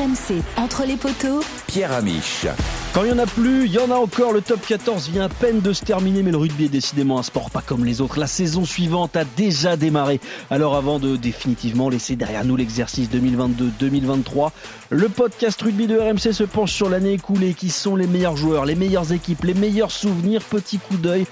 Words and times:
RMC, 0.00 0.40
entre 0.56 0.84
les 0.86 0.96
poteaux, 0.96 1.40
Pierre 1.66 1.92
Amiche. 1.92 2.46
Quand 2.94 3.02
il 3.02 3.12
n'y 3.12 3.20
en 3.20 3.22
a 3.22 3.26
plus, 3.26 3.66
il 3.66 3.72
y 3.72 3.78
en 3.78 3.90
a 3.90 3.96
encore. 3.96 4.32
Le 4.32 4.40
top 4.40 4.64
14 4.66 5.10
vient 5.10 5.24
à 5.24 5.28
peine 5.28 5.60
de 5.60 5.74
se 5.74 5.84
terminer, 5.84 6.22
mais 6.22 6.30
le 6.30 6.38
rugby 6.38 6.64
est 6.64 6.68
décidément 6.70 7.18
un 7.18 7.22
sport 7.22 7.50
pas 7.50 7.60
comme 7.60 7.84
les 7.84 8.00
autres. 8.00 8.18
La 8.18 8.26
saison 8.26 8.64
suivante 8.64 9.14
a 9.16 9.24
déjà 9.24 9.76
démarré. 9.76 10.18
Alors 10.48 10.74
avant 10.74 11.00
de 11.00 11.16
définitivement 11.16 11.90
laisser 11.90 12.16
derrière 12.16 12.46
nous 12.46 12.56
l'exercice 12.56 13.10
2022-2023, 13.10 14.52
le 14.88 15.10
podcast 15.10 15.60
rugby 15.60 15.86
de 15.86 15.98
RMC 15.98 16.32
se 16.32 16.44
penche 16.44 16.72
sur 16.72 16.88
l'année 16.88 17.12
écoulée. 17.12 17.52
Qui 17.52 17.68
sont 17.68 17.94
les 17.94 18.06
meilleurs 18.06 18.38
joueurs, 18.38 18.64
les 18.64 18.76
meilleures 18.76 19.12
équipes, 19.12 19.44
les 19.44 19.54
meilleurs 19.54 19.90
souvenirs? 19.90 20.40
Petit 20.42 20.78
coup 20.78 20.96
d'œil 20.96 21.26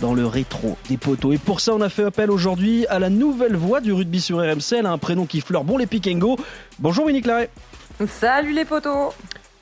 dans 0.00 0.14
le 0.14 0.26
rétro 0.26 0.78
des 0.88 0.96
poteaux. 0.96 1.32
Et 1.32 1.38
pour 1.38 1.60
ça, 1.60 1.74
on 1.74 1.80
a 1.82 1.90
fait 1.90 2.04
appel 2.04 2.30
aujourd'hui 2.30 2.86
à 2.86 2.98
la 2.98 3.10
nouvelle 3.10 3.54
voix 3.54 3.82
du 3.82 3.92
rugby 3.92 4.22
sur 4.22 4.38
RMC. 4.38 4.76
Elle 4.78 4.86
a 4.86 4.92
un 4.92 4.98
prénom 4.98 5.26
qui 5.26 5.42
fleure 5.42 5.64
bon 5.64 5.76
les 5.76 5.86
Pikengo. 5.86 6.38
Bonjour 6.78 7.04
Winnie 7.04 7.20
Claret. 7.20 7.50
Salut 8.06 8.52
les 8.52 8.64
potos 8.64 9.12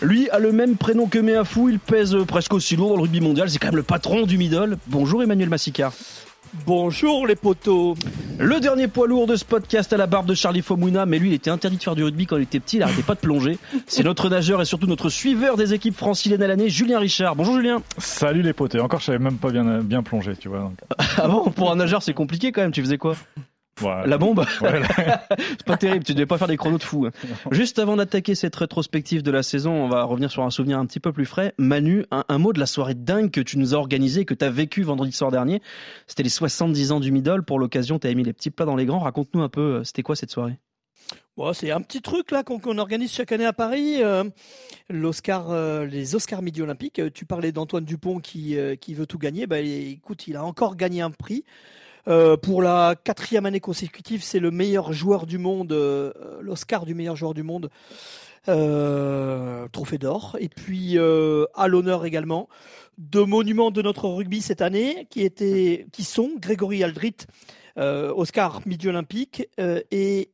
Lui 0.01 0.29
a 0.31 0.39
le 0.39 0.53
même 0.53 0.77
prénom 0.77 1.07
que 1.07 1.19
Meafou, 1.19 1.69
il 1.69 1.79
pèse 1.79 2.17
presque 2.27 2.55
aussi 2.55 2.77
lourd 2.77 2.91
dans 2.91 2.97
le 2.97 3.03
rugby 3.03 3.21
mondial, 3.21 3.51
c'est 3.51 3.59
quand 3.59 3.69
même 3.69 3.77
le 3.77 3.83
patron 3.83 4.23
du 4.27 4.39
middle. 4.39 4.77
Bonjour 4.87 5.23
Emmanuel 5.23 5.49
Massicard. 5.49 5.93
Bonjour 6.67 7.27
les 7.27 7.35
potos 7.35 7.95
Le 8.39 8.61
dernier 8.61 8.87
poids 8.87 9.07
lourd 9.07 9.27
de 9.27 9.37
ce 9.37 9.45
podcast 9.45 9.91
à 9.95 9.97
la 9.97 10.07
barbe 10.07 10.27
de 10.27 10.35
Charlie 10.35 10.61
Fomouna, 10.61 11.07
mais 11.07 11.19
lui 11.19 11.31
il 11.31 11.35
était 11.35 11.49
interdit 11.51 11.79
de 11.79 11.83
faire 11.83 11.95
du 11.95 12.05
rugby 12.05 12.27
quand 12.27 12.37
il 12.37 12.43
était 12.43 12.61
petit, 12.61 12.77
il 12.77 12.83
arrêtait 12.83 13.03
pas 13.03 13.15
de 13.15 13.21
plonger. 13.21 13.59
C'est 13.87 14.03
notre 14.03 14.29
nageur 14.29 14.61
et 14.61 14.67
surtout 14.67 14.87
notre 14.87 15.09
suiveur 15.09 15.57
des 15.57 15.73
équipes 15.73 15.97
franciliennes 15.97 16.43
à 16.43 16.47
l'année, 16.47 16.69
Julien 16.69 16.99
Richard. 16.99 17.37
Bonjour 17.37 17.55
Julien. 17.57 17.83
Salut 17.97 18.43
les 18.43 18.53
potes. 18.53 18.75
Encore, 18.75 19.01
je 19.01 19.07
savais 19.07 19.19
même 19.19 19.39
pas 19.39 19.51
bien, 19.51 19.81
bien 19.81 20.03
plonger, 20.03 20.37
tu 20.37 20.49
vois. 20.49 20.59
donc. 20.61 20.79
Ah 21.17 21.29
bon, 21.29 21.51
pour 21.51 21.71
un 21.71 21.77
nageur 21.77 22.03
c'est 22.03 22.15
compliqué 22.15 22.53
quand 22.53 22.63
même, 22.63 22.73
tu 22.73 22.83
faisais 22.83 22.99
quoi? 22.99 23.15
La 24.07 24.19
bombe 24.19 24.45
Ouais. 24.61 24.81
C'est 25.39 25.65
pas 25.65 25.77
terrible, 25.77 26.05
tu 26.05 26.15
devais 26.15 26.27
pas 26.27 26.39
faire 26.39 26.49
des 26.49 26.57
chronos 26.57 26.79
de 26.79 26.83
fou. 26.83 27.07
hein. 27.07 27.11
Juste 27.51 27.79
avant 27.79 27.97
d'attaquer 27.97 28.35
cette 28.35 28.55
rétrospective 28.55 29.23
de 29.23 29.31
la 29.31 29.43
saison, 29.43 29.73
on 29.73 29.89
va 29.89 30.05
revenir 30.05 30.31
sur 30.31 30.43
un 30.43 30.51
souvenir 30.51 30.79
un 30.79 30.87
petit 30.87 31.01
peu 31.01 31.13
plus 31.13 31.25
frais. 31.27 31.55
Manu, 31.59 32.05
un, 32.11 32.25
un 32.29 32.39
mot 32.39 32.53
de 32.53 32.61
la 32.61 32.67
soirée 32.67 32.95
dingue 32.95 33.31
que 33.31 33.41
tu 33.41 33.59
nous 33.59 33.75
as 33.75 33.79
organisée, 33.79 34.25
que 34.25 34.35
tu 34.35 34.45
as 34.45 34.51
vécu 34.51 34.83
vendredi 34.83 35.13
soir 35.13 35.31
dernier. 35.31 35.63
C'était 36.07 36.23
les 36.23 36.29
70 36.29 36.93
ans 36.93 37.01
du 37.01 37.11
middle. 37.11 37.43
Pour 37.43 37.59
l'occasion, 37.59 37.99
tu 37.99 38.07
as 38.07 38.15
mis 38.15 38.25
les 38.25 38.33
petits 38.33 38.51
plats 38.51 38.67
dans 38.67 38.77
les 38.77 38.87
grands. 38.87 39.01
Raconte-nous 39.01 39.43
un 39.43 39.49
peu, 39.49 39.61
euh, 39.79 39.85
c'était 39.85 40.03
quoi 40.03 40.17
cette 40.17 40.31
soirée? 40.31 40.59
Bon, 41.37 41.53
C'est 41.55 41.71
un 41.71 41.81
petit 41.81 42.03
truc 42.03 42.31
là 42.31 42.43
qu'on 42.43 42.77
organise 42.79 43.11
chaque 43.13 43.33
année 43.33 43.47
à 43.47 43.53
Paris, 43.55 44.03
euh, 44.03 44.25
l'Oscar, 44.91 45.51
euh, 45.51 45.87
les 45.87 46.15
Oscars 46.15 46.43
Midi 46.43 46.61
Olympiques. 46.63 47.01
Tu 47.15 47.25
parlais 47.25 47.53
d'Antoine 47.53 47.85
Dupont 47.85 48.19
qui, 48.21 48.59
euh, 48.59 48.77
qui 48.77 48.95
veut 48.95 49.07
tout 49.07 49.19
gagner. 49.19 49.47
Bah, 49.47 49.59
écoute, 49.61 50.29
il 50.29 50.37
a 50.37 50.45
encore 50.45 50.77
gagné 50.77 51.01
un 51.01 51.11
prix. 51.11 51.45
Euh, 52.09 52.37
pour 52.37 52.63
la 52.63 52.97
quatrième 53.03 53.47
année 53.47 53.61
consécutive, 53.61 54.23
c'est 54.23 54.41
le 54.41 54.51
meilleur 54.51 54.93
joueur 54.93 55.27
du 55.27 55.39
monde, 55.39 55.73
euh, 55.73 56.13
l'Oscar 56.41 56.85
du 56.85 56.95
meilleur 56.95 57.17
joueur 57.17 57.35
du 57.35 57.43
monde, 57.43 57.71
euh, 58.49 59.69
trophée 59.69 59.99
d'or. 59.99 60.37
Et 60.41 60.49
puis 60.49 60.99
à 60.99 61.69
l'honneur 61.69 62.05
également 62.05 62.49
deux 62.99 63.25
monuments 63.25 63.71
de 63.71 63.83
notre 63.83 64.09
rugby 64.09 64.43
cette 64.43 64.63
année 64.63 65.07
qui 65.11 65.23
étaient, 65.23 65.87
qui 65.93 66.05
sont 66.05 66.33
Grégory 66.39 66.83
Aldrit, 66.83 67.17
Oscar 67.77 68.61
Midi 68.67 68.89
Olympique 68.89 69.49
et 69.59 70.31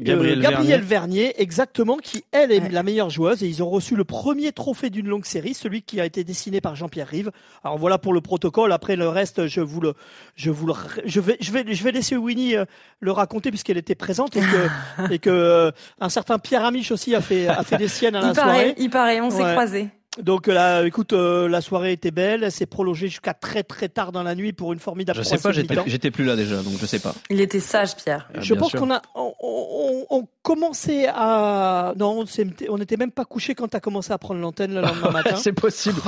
Gabriel 0.00 0.40
euh, 0.40 0.42
Gabrielle 0.42 0.80
Vernier, 0.82 1.40
exactement, 1.40 1.98
qui 1.98 2.24
elle 2.32 2.50
est 2.50 2.68
la 2.72 2.82
meilleure 2.82 3.10
joueuse 3.10 3.44
et 3.44 3.46
ils 3.46 3.62
ont 3.62 3.70
reçu 3.70 3.94
le 3.94 4.02
premier 4.02 4.50
trophée 4.50 4.90
d'une 4.90 5.06
longue 5.06 5.24
série, 5.24 5.54
celui 5.54 5.82
qui 5.82 6.00
a 6.00 6.04
été 6.04 6.24
dessiné 6.24 6.60
par 6.60 6.74
Jean-Pierre 6.74 7.06
Rive. 7.06 7.30
Alors 7.62 7.78
voilà 7.78 7.98
pour 7.98 8.12
le 8.12 8.20
protocole. 8.20 8.72
Après 8.72 8.96
le 8.96 9.08
reste, 9.08 9.46
je 9.46 9.60
vous 9.60 9.80
le, 9.80 9.94
je 10.34 10.50
vous 10.50 10.66
le, 10.66 10.74
je 11.04 11.20
vais, 11.20 11.36
je 11.40 11.52
vais, 11.52 11.64
je 11.72 11.84
vais 11.84 11.92
laisser 11.92 12.16
Winnie 12.16 12.56
euh, 12.56 12.64
le 12.98 13.12
raconter 13.12 13.50
puisqu'elle 13.50 13.76
était 13.78 13.94
présente 13.94 14.34
et 14.36 14.40
que, 14.40 15.10
et 15.12 15.20
que 15.20 15.30
euh, 15.30 15.70
un 16.00 16.08
certain 16.08 16.40
Pierre 16.40 16.64
Amiche 16.64 16.90
aussi 16.90 17.14
a 17.14 17.20
fait, 17.20 17.46
a 17.46 17.62
fait 17.62 17.76
des 17.76 17.86
siennes 17.86 18.16
à 18.16 18.20
la 18.20 18.28
Il 18.30 18.34
soirée. 18.34 18.50
paraît, 18.50 18.74
il 18.78 18.90
paraît, 18.90 19.20
on 19.20 19.30
s'est 19.30 19.44
Ouais. 19.44 19.52
croisés. 19.52 19.88
Donc 20.22 20.46
là, 20.46 20.84
écoute, 20.86 21.12
euh, 21.12 21.48
la 21.48 21.60
soirée 21.60 21.90
était 21.92 22.12
belle, 22.12 22.44
elle 22.44 22.52
s'est 22.52 22.66
prolongée 22.66 23.08
jusqu'à 23.08 23.34
très 23.34 23.64
très 23.64 23.88
tard 23.88 24.12
dans 24.12 24.22
la 24.22 24.36
nuit 24.36 24.52
pour 24.52 24.72
une 24.72 24.78
formidable. 24.78 25.18
Je 25.18 25.24
sais 25.24 25.38
pas, 25.38 25.50
j'étais 25.52 26.10
plus 26.12 26.24
là 26.24 26.36
déjà, 26.36 26.62
donc 26.62 26.74
je 26.80 26.86
sais 26.86 27.00
pas. 27.00 27.14
Il 27.30 27.40
était 27.40 27.58
sage, 27.58 27.96
Pierre. 27.96 28.28
Ah, 28.32 28.40
Je 28.40 28.54
pense 28.54 28.72
qu'on 28.72 28.92
a, 28.92 29.02
on, 29.16 29.32
on, 29.40 30.06
on 30.10 30.28
commençait 30.42 31.06
à, 31.08 31.94
non, 31.98 32.20
on 32.20 32.26
s'est- 32.26 32.46
on 32.68 32.78
n'était 32.78 32.96
même 32.96 33.10
pas 33.10 33.24
couché 33.24 33.56
quand 33.56 33.66
tu 33.66 33.76
as 33.76 33.80
commencé 33.80 34.12
à 34.12 34.18
prendre 34.18 34.40
l'antenne 34.40 34.74
le 34.74 34.82
lendemain 34.82 35.10
matin. 35.12 35.34
C'est 35.36 35.52
possible. 35.52 36.00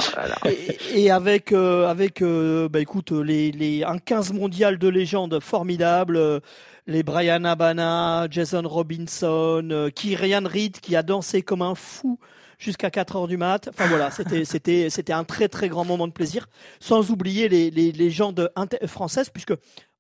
Et, 0.95 1.03
et 1.03 1.11
avec, 1.11 1.51
euh, 1.53 1.89
avec, 1.89 2.23
euh, 2.23 2.69
bah 2.69 2.79
écoute, 2.81 3.11
les, 3.11 3.51
les, 3.51 3.83
un 3.83 3.99
15 3.99 4.33
mondial 4.33 4.79
de 4.79 4.87
légende 4.89 5.41
formidable, 5.41 6.17
euh, 6.17 6.39
les 6.87 7.03
Brian 7.03 7.43
Abana, 7.43 8.29
Jason 8.31 8.63
Robinson, 8.65 9.67
euh, 9.73 9.91
Kyrian 9.91 10.45
Reed 10.47 10.79
qui 10.79 10.95
a 10.95 11.03
dansé 11.03 11.43
comme 11.43 11.63
un 11.63 11.75
fou 11.75 12.21
jusqu'à 12.59 12.91
4 12.91 13.17
heures 13.17 13.29
du 13.29 13.37
mat. 13.37 13.69
Enfin 13.69 13.87
voilà, 13.87 14.11
c'était, 14.11 14.45
c'était, 14.47 14.91
c'était 14.91 15.13
un 15.13 15.25
très 15.25 15.49
très 15.49 15.69
grand 15.69 15.85
moment 15.85 16.07
de 16.07 16.13
plaisir. 16.13 16.49
Sans 16.81 17.11
oublier 17.11 17.49
les, 17.49 17.71
les 17.71 17.93
légendes 17.93 18.51
inter- 18.57 18.87
françaises 18.87 19.31
puisque 19.31 19.55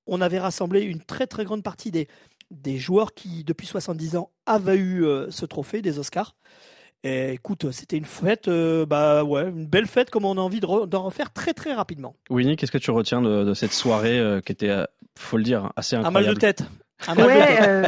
on 0.06 0.20
avait 0.20 0.38
rassemblé 0.38 0.82
une 0.82 1.00
très 1.00 1.26
très 1.26 1.44
grande 1.44 1.62
partie 1.62 1.90
des, 1.90 2.06
des 2.50 2.78
joueurs 2.78 3.12
qui, 3.14 3.42
depuis 3.44 3.66
70 3.66 4.16
ans, 4.16 4.30
avaient 4.46 4.76
eu 4.76 5.04
euh, 5.04 5.26
ce 5.30 5.44
trophée 5.46 5.82
des 5.82 5.98
Oscars. 5.98 6.36
Et 7.04 7.32
écoute, 7.34 7.70
c'était 7.72 7.96
une 7.98 8.04
fête, 8.04 8.48
euh, 8.48 8.84
bah 8.86 9.22
ouais, 9.22 9.42
une 9.48 9.66
belle 9.66 9.86
fête 9.86 10.10
comme 10.10 10.24
on 10.24 10.36
a 10.38 10.40
envie 10.40 10.60
de 10.60 10.66
re- 10.66 10.86
d'en 10.88 11.02
refaire 11.04 11.32
très 11.32 11.52
très 11.54 11.72
rapidement. 11.74 12.16
Winnie, 12.30 12.56
qu'est-ce 12.56 12.72
que 12.72 12.78
tu 12.78 12.90
retiens 12.90 13.20
de, 13.22 13.44
de 13.44 13.54
cette 13.54 13.72
soirée 13.72 14.18
euh, 14.18 14.40
qui 14.40 14.50
était, 14.52 14.70
euh, 14.70 14.84
faut 15.16 15.36
le 15.36 15.44
dire, 15.44 15.72
assez 15.76 15.94
Un 15.94 16.00
mal 16.00 16.08
incroyable 16.28 16.34
de 16.36 16.40
tête. 16.40 16.64
Un 17.08 17.14
mal 17.14 17.26
Ouais, 17.26 17.58
euh, 17.60 17.84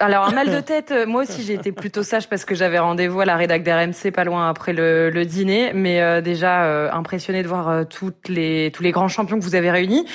alors 0.00 0.26
un 0.26 0.32
mal 0.32 0.50
de 0.50 0.60
tête, 0.60 0.90
euh, 0.90 1.06
moi 1.06 1.22
aussi 1.22 1.42
j'ai 1.42 1.54
été 1.54 1.70
plutôt 1.72 2.02
sage 2.02 2.28
parce 2.28 2.44
que 2.44 2.54
j'avais 2.54 2.78
rendez-vous 2.78 3.20
à 3.20 3.24
la 3.24 3.36
rédac 3.36 3.62
d'RMC 3.62 4.10
pas 4.12 4.24
loin 4.24 4.48
après 4.48 4.72
le, 4.72 5.10
le 5.10 5.24
dîner, 5.24 5.72
mais 5.74 6.02
euh, 6.02 6.20
déjà 6.20 6.64
euh, 6.64 6.90
impressionné 6.92 7.42
de 7.42 7.48
voir 7.48 7.68
euh, 7.68 7.84
toutes 7.84 8.28
les, 8.28 8.70
tous 8.74 8.82
les 8.82 8.90
grands 8.90 9.08
champions 9.08 9.38
que 9.38 9.44
vous 9.44 9.54
avez 9.54 9.70
réunis. 9.70 10.06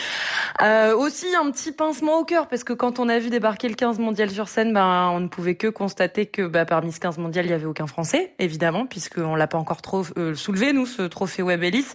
Euh, 0.61 0.95
aussi 0.95 1.25
un 1.35 1.49
petit 1.51 1.71
pincement 1.71 2.19
au 2.19 2.25
cœur 2.25 2.47
parce 2.47 2.63
que 2.63 2.73
quand 2.73 2.99
on 2.99 3.09
a 3.09 3.17
vu 3.17 3.29
débarquer 3.29 3.69
le 3.69 3.75
15 3.75 3.97
mondial 3.99 4.29
sur 4.29 4.47
scène, 4.47 4.73
ben, 4.73 5.09
on 5.13 5.19
ne 5.19 5.27
pouvait 5.27 5.55
que 5.55 5.67
constater 5.67 6.25
que 6.25 6.43
bah, 6.43 6.65
parmi 6.65 6.91
ce 6.91 6.99
15 6.99 7.17
mondial, 7.17 7.45
il 7.45 7.49
n'y 7.49 7.55
avait 7.55 7.65
aucun 7.65 7.87
Français, 7.87 8.33
évidemment, 8.39 8.85
puisqu'on 8.85 9.35
l'a 9.35 9.47
pas 9.47 9.57
encore 9.57 9.81
trop 9.81 10.03
euh, 10.17 10.35
soulevé, 10.35 10.73
nous, 10.73 10.85
ce 10.85 11.01
trophée 11.03 11.41
Web 11.41 11.63
Ellis. 11.63 11.87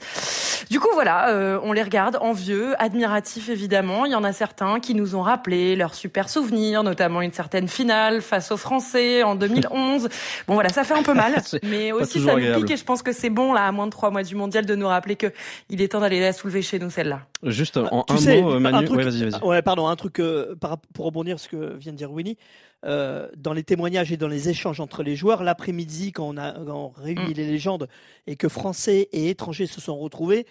Du 0.71 0.81
coup, 0.81 0.89
voilà, 0.93 1.31
euh, 1.31 1.61
on 1.63 1.73
les 1.73 1.83
regarde 1.83 2.19
envieux, 2.21 2.75
admiratifs 2.83 3.49
évidemment. 3.49 4.07
Il 4.07 4.13
y 4.13 4.17
en 4.17 4.25
a 4.25 4.33
certains 4.33 4.81
qui 4.81 4.95
nous 4.95 5.15
ont 5.15 5.23
rappelé 5.23 5.77
leurs 5.77 5.95
super 5.95 6.29
souvenirs, 6.43 6.82
notamment 6.84 7.21
une 7.22 7.32
certaine 7.32 7.69
finale 7.69 8.22
face 8.22 8.50
aux 8.53 8.56
Français 8.56 9.22
en 9.22 9.34
2011. 9.34 10.09
Bon, 10.47 10.54
voilà, 10.54 10.69
ça 10.69 10.84
fait 10.84 10.94
un 10.94 11.03
peu 11.03 11.15
mal, 11.15 11.34
mais 11.65 11.93
aussi 11.93 12.21
ça 12.21 12.34
nous 12.37 12.60
pique 12.60 12.71
et 12.71 12.76
je 12.76 12.84
pense 12.84 13.03
que 13.03 13.12
c'est 13.12 13.31
bon 13.31 13.53
là, 13.53 13.66
à 13.66 13.72
moins 13.72 13.87
de 13.87 13.91
trois 13.91 14.10
mois 14.10 14.22
du 14.22 14.34
mondial, 14.34 14.65
de 14.66 14.75
nous 14.75 14.87
rappeler 14.87 15.16
que 15.16 15.26
il 15.69 15.82
est 15.82 15.88
temps 15.88 16.00
d'aller 16.00 16.21
la 16.21 16.32
soulever 16.32 16.62
chez 16.62 16.78
nous 16.78 16.91
celle-là. 16.91 17.22
Juste 17.43 17.76
en 17.76 18.04
Tu 18.04 18.12
un 18.15 18.16
sais, 18.19 18.41
mot, 18.43 18.53
euh, 18.53 18.56
un 18.56 18.60
Manu. 18.60 18.87
truc- 18.87 18.99
Ouais, 18.99 19.04
vas-y, 19.04 19.28
vas-y. 19.28 19.43
Ouais, 19.43 19.62
pardon, 19.62 19.88
un 19.88 19.97
truc 19.97 20.21
euh, 20.21 20.54
pour 20.94 21.04
rebondir 21.06 21.38
sur 21.41 21.50
ce 21.50 21.56
que 21.56 21.76
vient 21.76 21.93
de 21.93 21.97
dire 21.99 22.12
Winnie. 22.12 22.37
euh, 22.84 23.28
dans 23.37 23.53
les 23.53 23.65
témoignages 23.65 24.12
et 24.12 24.16
dans 24.16 24.28
les 24.28 24.49
échanges 24.49 24.78
entre 24.81 25.03
les 25.03 25.16
joueurs, 25.16 25.43
l'après-midi, 25.43 26.12
quand 26.12 26.28
on 26.28 26.37
a 26.37 26.53
quand 26.53 26.93
on 26.97 27.03
réunit 27.03 27.31
Mm. 27.32 27.34
les 27.37 27.47
légendes 27.47 27.88
et 28.28 28.37
que 28.37 28.49
Français 28.49 29.09
et 29.12 29.31
étrangers 29.31 29.66
se 29.66 29.81
sont 29.81 29.99
retrouvés, 29.99 30.47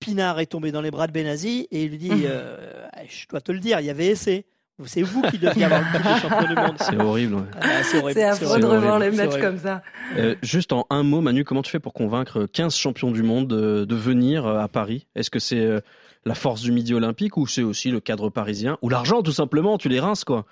Pinard 0.00 0.40
est 0.40 0.46
tombé 0.46 0.72
dans 0.72 0.80
les 0.80 0.90
bras 0.90 1.06
de 1.06 1.12
Benazi 1.12 1.68
et 1.70 1.84
il 1.84 1.90
lui 1.90 1.98
dit 1.98 2.10
Mm. 2.10 2.22
euh, 2.26 2.86
Je 3.08 3.28
dois 3.28 3.40
te 3.42 3.52
le 3.52 3.58
dire, 3.60 3.78
il 3.80 3.86
y 3.86 3.90
avait 3.90 4.06
essai. 4.06 4.46
C'est 4.84 5.02
vous 5.02 5.22
qui 5.22 5.38
deviez 5.38 5.64
avoir 5.64 5.80
le 5.80 5.86
titre 5.86 6.14
de 6.14 6.20
champion 6.20 6.48
du 6.48 6.54
monde. 6.54 6.76
C'est 6.80 7.00
horrible. 7.00 7.34
ouais. 7.36 7.42
Ah, 7.60 7.82
c'est 7.82 7.98
horrible, 7.98 8.20
C'est 8.20 8.24
affreux 8.24 8.60
de 8.60 8.66
revoir 8.66 8.98
les 8.98 9.10
c'est 9.10 9.26
matchs 9.26 9.40
comme 9.40 9.58
ça. 9.58 9.82
Euh, 10.18 10.34
juste 10.42 10.72
en 10.72 10.86
un 10.90 11.02
mot, 11.02 11.22
Manu, 11.22 11.44
comment 11.44 11.62
tu 11.62 11.70
fais 11.70 11.80
pour 11.80 11.94
convaincre 11.94 12.46
15 12.52 12.76
champions 12.76 13.10
du 13.10 13.22
monde 13.22 13.48
de, 13.48 13.86
de 13.86 13.94
venir 13.94 14.44
euh, 14.46 14.58
à 14.58 14.68
Paris? 14.68 15.06
Est-ce 15.14 15.30
que 15.30 15.38
c'est 15.38 15.60
euh, 15.60 15.80
la 16.26 16.34
force 16.34 16.60
du 16.60 16.72
midi 16.72 16.92
olympique 16.92 17.38
ou 17.38 17.46
c'est 17.46 17.62
aussi 17.62 17.90
le 17.90 18.00
cadre 18.00 18.28
parisien? 18.28 18.76
Ou 18.82 18.90
l'argent 18.90 19.22
tout 19.22 19.32
simplement 19.32 19.78
Tu 19.78 19.88
les 19.88 19.98
rinces 20.00 20.24
quoi 20.24 20.44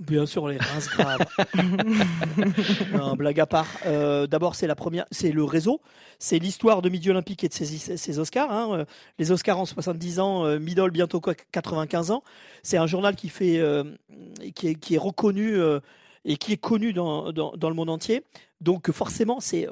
Bien 0.00 0.24
sûr, 0.24 0.48
les 0.48 0.56
rinces 0.56 0.88
graves. 0.88 1.26
non, 2.92 3.14
blague 3.16 3.38
à 3.38 3.46
part. 3.46 3.66
Euh, 3.84 4.26
D'abord, 4.26 4.54
c'est 4.54 4.66
la 4.66 4.74
première, 4.74 5.04
c'est 5.10 5.30
le 5.30 5.44
réseau, 5.44 5.82
c'est 6.18 6.38
l'histoire 6.38 6.80
de 6.80 6.88
Midi 6.88 7.10
Olympique 7.10 7.44
et 7.44 7.48
de 7.48 7.52
ses, 7.52 7.66
ses 7.66 8.18
Oscars. 8.18 8.50
hein. 8.50 8.86
Les 9.18 9.30
Oscars 9.30 9.58
en 9.58 9.66
70 9.66 10.20
ans, 10.20 10.44
euh, 10.46 10.58
Midol 10.58 10.90
bientôt 10.90 11.20
quoi, 11.20 11.34
95 11.52 12.12
ans. 12.12 12.22
C'est 12.62 12.78
un 12.78 12.86
journal 12.86 13.14
qui 13.14 13.28
fait, 13.28 13.58
euh, 13.58 13.84
qui, 14.54 14.68
est, 14.68 14.74
qui 14.74 14.94
est 14.94 14.98
reconnu 14.98 15.54
euh, 15.56 15.80
et 16.24 16.38
qui 16.38 16.52
est 16.54 16.60
connu 16.60 16.94
dans, 16.94 17.30
dans, 17.30 17.52
dans 17.52 17.68
le 17.68 17.74
monde 17.74 17.90
entier. 17.90 18.24
Donc 18.62 18.90
forcément, 18.92 19.38
ces 19.40 19.68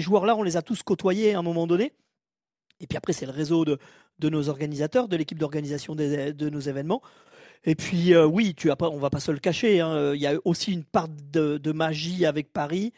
joueurs-là, 0.00 0.34
on 0.34 0.42
les 0.42 0.56
a 0.56 0.62
tous 0.62 0.82
côtoyés 0.82 1.34
à 1.34 1.38
un 1.38 1.42
moment 1.42 1.68
donné. 1.68 1.92
Et 2.80 2.86
puis 2.88 2.96
après, 2.96 3.12
c'est 3.12 3.26
le 3.26 3.32
réseau 3.32 3.64
de, 3.64 3.78
de 4.18 4.28
nos 4.28 4.48
organisateurs, 4.48 5.06
de 5.06 5.16
l'équipe 5.16 5.38
d'organisation 5.38 5.94
de 5.94 6.48
nos 6.50 6.60
événements. 6.60 7.00
Et 7.64 7.74
puis 7.74 8.14
euh, 8.14 8.24
oui, 8.26 8.54
tu 8.54 8.70
as 8.70 8.76
pas, 8.76 8.88
on 8.88 8.98
va 8.98 9.10
pas 9.10 9.20
se 9.20 9.30
le 9.32 9.38
cacher. 9.38 9.80
hein, 9.80 10.14
Il 10.14 10.20
y 10.20 10.26
a 10.26 10.34
aussi 10.44 10.72
une 10.72 10.84
part 10.84 11.08
de, 11.08 11.72
magie 11.72 12.26
avec 12.26 12.52
Paris. 12.52 12.92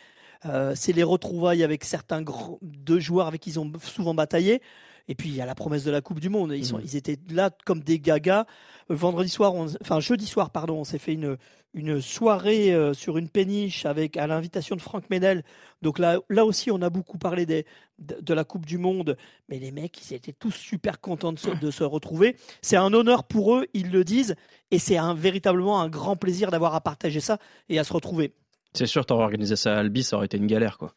Euh, 0.46 0.74
c'est 0.74 0.92
les 0.92 1.02
retrouvailles 1.02 1.62
avec 1.62 1.84
certains 1.84 2.22
deux 2.62 3.00
joueurs 3.00 3.26
avec 3.26 3.42
qui 3.42 3.50
ils 3.50 3.60
ont 3.60 3.70
souvent 3.82 4.14
bataillé. 4.14 4.62
Et 5.10 5.14
puis 5.16 5.28
il 5.28 5.34
y 5.34 5.40
a 5.42 5.46
la 5.46 5.56
promesse 5.56 5.82
de 5.84 5.90
la 5.90 6.00
Coupe 6.00 6.20
du 6.20 6.28
Monde. 6.28 6.52
Ils, 6.54 6.64
sont, 6.64 6.78
ils 6.78 6.94
étaient 6.96 7.18
là 7.30 7.50
comme 7.66 7.80
des 7.80 7.98
gagas. 7.98 8.46
Vendredi 8.88 9.28
soir, 9.28 9.54
on- 9.54 9.66
enfin 9.82 9.98
jeudi 10.00 10.24
soir, 10.24 10.50
pardon, 10.50 10.76
on 10.76 10.84
s'est 10.84 10.98
fait 10.98 11.12
une, 11.14 11.36
une 11.74 12.00
soirée 12.00 12.72
euh, 12.72 12.94
sur 12.94 13.18
une 13.18 13.28
péniche 13.28 13.86
avec 13.86 14.16
à 14.16 14.26
l'invitation 14.28 14.76
de 14.76 14.80
Franck 14.80 15.10
Ménel. 15.10 15.42
Donc 15.82 15.98
là, 15.98 16.20
là 16.28 16.44
aussi, 16.44 16.70
on 16.70 16.80
a 16.80 16.90
beaucoup 16.90 17.18
parlé 17.18 17.44
des, 17.44 17.66
de, 17.98 18.20
de 18.20 18.34
la 18.34 18.44
Coupe 18.44 18.66
du 18.66 18.78
Monde. 18.78 19.16
Mais 19.48 19.58
les 19.58 19.72
mecs, 19.72 20.00
ils 20.08 20.14
étaient 20.14 20.32
tous 20.32 20.52
super 20.52 21.00
contents 21.00 21.32
de 21.32 21.38
se, 21.40 21.50
de 21.50 21.70
se 21.72 21.82
retrouver. 21.84 22.36
C'est 22.62 22.76
un 22.76 22.92
honneur 22.94 23.24
pour 23.24 23.56
eux, 23.56 23.66
ils 23.74 23.90
le 23.90 24.04
disent. 24.04 24.36
Et 24.70 24.78
c'est 24.78 24.96
un, 24.96 25.14
véritablement 25.14 25.80
un 25.80 25.88
grand 25.88 26.14
plaisir 26.14 26.52
d'avoir 26.52 26.74
à 26.76 26.80
partager 26.80 27.18
ça 27.20 27.38
et 27.68 27.80
à 27.80 27.84
se 27.84 27.92
retrouver. 27.92 28.32
C'est 28.74 28.86
sûr, 28.86 29.04
t'aurais 29.04 29.24
organisé 29.24 29.56
ça 29.56 29.74
à 29.74 29.80
Albi, 29.80 30.04
ça 30.04 30.16
aurait 30.16 30.26
été 30.26 30.36
une 30.36 30.46
galère, 30.46 30.78
quoi. 30.78 30.94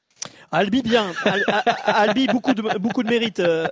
Albi, 0.51 0.81
bien. 0.83 1.07
Al- 1.25 1.43
Albi, 1.85 2.27
beaucoup 2.27 2.53
de, 2.53 2.61
beaucoup 2.79 3.01
de 3.03 3.09
mérite. 3.09 3.39
euh, 3.39 3.67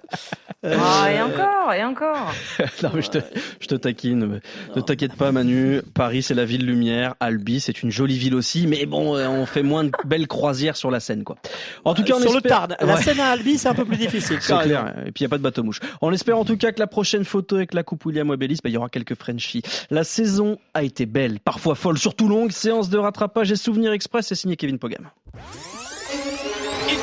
euh, 0.66 0.78
Ah, 0.80 1.12
et 1.12 1.22
encore, 1.22 1.74
et 1.74 1.84
encore. 1.84 2.34
non, 2.84 2.90
mais 2.94 3.02
je 3.04 3.10
te, 3.12 3.18
je 3.60 3.68
te 3.68 3.76
taquine. 3.76 4.40
Ne 4.76 4.82
t'inquiète 4.82 5.16
pas, 5.16 5.32
Manu. 5.32 5.82
Paris, 5.94 6.24
c'est 6.24 6.34
la 6.34 6.46
ville 6.46 6.66
lumière. 6.66 7.14
Albi, 7.20 7.60
c'est 7.60 7.84
une 7.84 7.92
jolie 7.92 8.18
ville 8.18 8.34
aussi. 8.36 8.66
Mais 8.68 8.86
bon, 8.88 9.16
euh, 9.16 9.28
on 9.28 9.46
fait 9.46 9.62
moins 9.64 9.84
de 9.84 9.92
belles 10.06 10.28
croisières 10.28 10.76
sur 10.76 10.90
la 10.90 11.00
Seine, 11.00 11.24
quoi. 11.24 11.36
En 11.86 11.94
tout 11.94 12.04
cas, 12.04 12.16
on 12.16 12.20
sur 12.20 12.34
le 12.34 12.42
Tarn. 12.42 12.76
La 12.80 12.96
Ouais. 12.96 13.02
scène 13.04 13.20
à 13.20 13.30
Albi, 13.30 13.58
c'est 13.60 13.68
un 13.70 13.76
peu 13.76 13.86
plus 13.86 13.98
difficile. 13.98 14.38
C'est 14.42 14.58
clair. 14.58 14.94
Et 15.06 15.12
puis 15.12 15.22
il 15.22 15.24
n'y 15.24 15.28
a 15.28 15.30
pas 15.30 15.38
de 15.38 15.44
bateau 15.44 15.64
mouche. 15.64 15.80
On 16.02 16.12
espère 16.12 16.38
en 16.38 16.46
tout 16.46 16.58
cas 16.58 16.72
que 16.72 16.80
la 16.80 16.88
prochaine 16.88 17.26
photo 17.26 17.58
avec 17.58 17.74
la 17.74 17.84
Coupe 17.84 18.06
William 18.06 18.28
Webelis, 18.30 18.56
bah, 18.64 18.70
il 18.70 18.74
y 18.74 18.78
aura 18.78 18.90
quelques 18.90 19.16
Frenchies. 19.16 19.62
La 19.92 20.04
saison 20.04 20.58
a 20.74 20.84
été 20.84 21.06
belle, 21.06 21.40
parfois 21.40 21.76
folle, 21.76 21.98
surtout 22.00 22.28
longue. 22.28 22.52
Séance 22.52 22.90
de 22.90 22.98
rattrapage 22.98 23.52
et 23.52 23.56
souvenirs 23.56 23.92
express, 23.94 24.28
c'est 24.28 24.36
signé 24.36 24.56
Kevin 24.58 24.80
Pogam. 24.80 25.10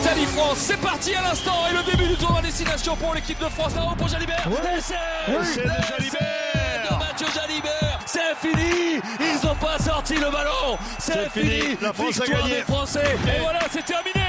Italie-France, 0.00 0.58
c'est 0.58 0.80
parti 0.80 1.14
à 1.14 1.22
l'instant 1.22 1.66
et 1.70 1.74
le 1.76 1.82
début 1.90 2.08
du 2.08 2.16
tournoi 2.16 2.40
destination 2.42 2.96
pour 2.96 3.14
l'équipe 3.14 3.38
de 3.38 3.48
France. 3.48 3.74
Là-haut 3.74 3.94
pour 3.96 4.08
Jalibert. 4.08 4.48
C'est 4.80 4.94
c'est 5.44 5.62
de 5.62 5.68
Jalibert. 5.68 6.90
de 6.90 6.96
Mathieu 6.98 7.26
Jalibert. 7.34 8.00
C'est 8.06 8.34
fini. 8.40 9.00
Ils 9.20 9.46
n'ont 9.46 9.54
pas 9.56 9.78
sorti 9.78 10.14
le 10.14 10.30
ballon. 10.30 10.78
C'est 10.98 11.28
fini. 11.30 11.60
fini. 11.60 11.78
La 11.82 11.92
France 11.92 12.20
a 12.20 12.24
Victoire 12.24 12.42
gagné. 12.42 12.54
des 12.56 12.62
Français. 12.62 13.16
Et 13.36 13.40
voilà, 13.40 13.60
c'est 13.70 13.84
terminé. 13.84 14.26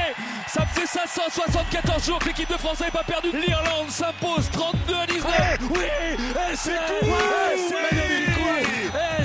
Ça 0.48 0.66
fait 0.66 0.88
574 0.88 2.06
jours 2.06 2.20
que 2.20 2.26
l'équipe 2.26 2.50
de 2.50 2.58
France 2.58 2.80
n'avait 2.80 2.92
pas 2.92 3.04
perdu. 3.04 3.30
L'Irlande 3.34 3.90
s'impose 3.90 4.50
32 4.52 4.94
à 4.96 5.06
19. 5.06 5.58
Oui, 5.70 5.82
et 5.82 6.56
c'est 6.56 6.72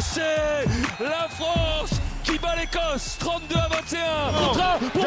c'est 0.01 1.03
la 1.03 1.27
France 1.31 1.94
qui 2.35 2.41
bat 2.41 2.55
l'Écosse 2.57 3.17
32 3.21 3.57
à 3.57 3.69
21. 3.69 4.01
Contre 4.49 4.79
pour. 4.93 5.05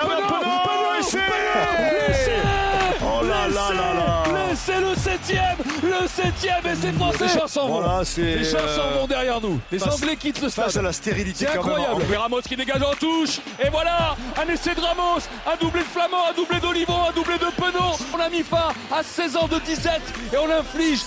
Oh 3.04 3.24
là 3.24 3.48
là 3.48 3.72
là. 3.74 4.24
L'essai, 4.50 4.80
le 4.80 4.96
septième, 4.96 5.58
le 5.84 6.08
septième 6.08 6.66
et 6.66 6.76
c'est 6.80 6.94
français. 6.94 7.26
Les 7.26 7.30
chants 7.30 7.48
s'en 7.48 7.68
vont. 7.68 8.04
C'est. 8.04 8.22
Les 8.22 8.44
chants 8.44 8.58
s'en 8.60 8.82
euh, 8.82 9.00
vont 9.00 9.08
derrière 9.08 9.42
nous. 9.42 9.60
Les 9.72 9.84
Anglais 9.84 10.16
quittent 10.16 10.42
le 10.42 10.50
stade. 10.50 10.66
Face 10.66 10.78
à 10.78 10.82
la 10.82 10.94
stérilité 10.94 11.46
C'est 11.46 11.58
incroyable. 11.58 12.04
Mais 12.10 12.18
Ramos 12.18 12.42
qui 12.42 12.56
dégage 12.56 12.82
en 12.82 12.94
touche. 12.94 13.40
Et 13.64 13.70
voilà, 13.70 14.16
un 14.42 14.54
essai 14.54 14.76
de 14.76 14.82
Ramos, 14.82 15.22
un 15.46 15.56
doublé 15.60 15.82
de 15.82 15.86
Flamand, 15.86 16.28
un 16.30 16.34
doublé 16.34 16.60
d'Olivon, 16.60 17.08
un 17.10 17.14
doublé 17.14 17.38
de 17.38 17.50
Penaud. 17.56 17.98
On 18.14 18.20
a 18.20 18.30
mis 18.30 18.44
fin 18.44 18.70
à 18.92 19.04
16 19.04 19.38
ans 19.38 19.48
de 19.48 19.60
17 19.60 20.02
et 20.34 20.38
on 20.38 20.50
inflige 20.50 21.02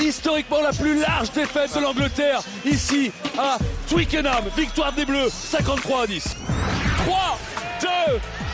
historiquement 0.00 0.60
la 0.60 0.72
plus 0.72 1.00
large 1.00 1.30
défaite 1.32 1.74
de 1.74 1.80
l'Angleterre 1.80 2.40
ici 2.64 3.12
à 3.38 3.58
Twickenham. 3.88 4.44
Victoire 4.56 4.92
des 4.92 5.04
Bleus, 5.04 5.30
53 5.30 6.02
à 6.02 6.06
10. 6.06 6.36
3, 7.06 7.38
2, 7.80 7.88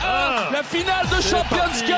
1, 0.03 0.51
la 0.51 0.63
finale 0.63 1.07
de 1.09 1.21
Champions. 1.21 1.85
Cup 1.85 1.95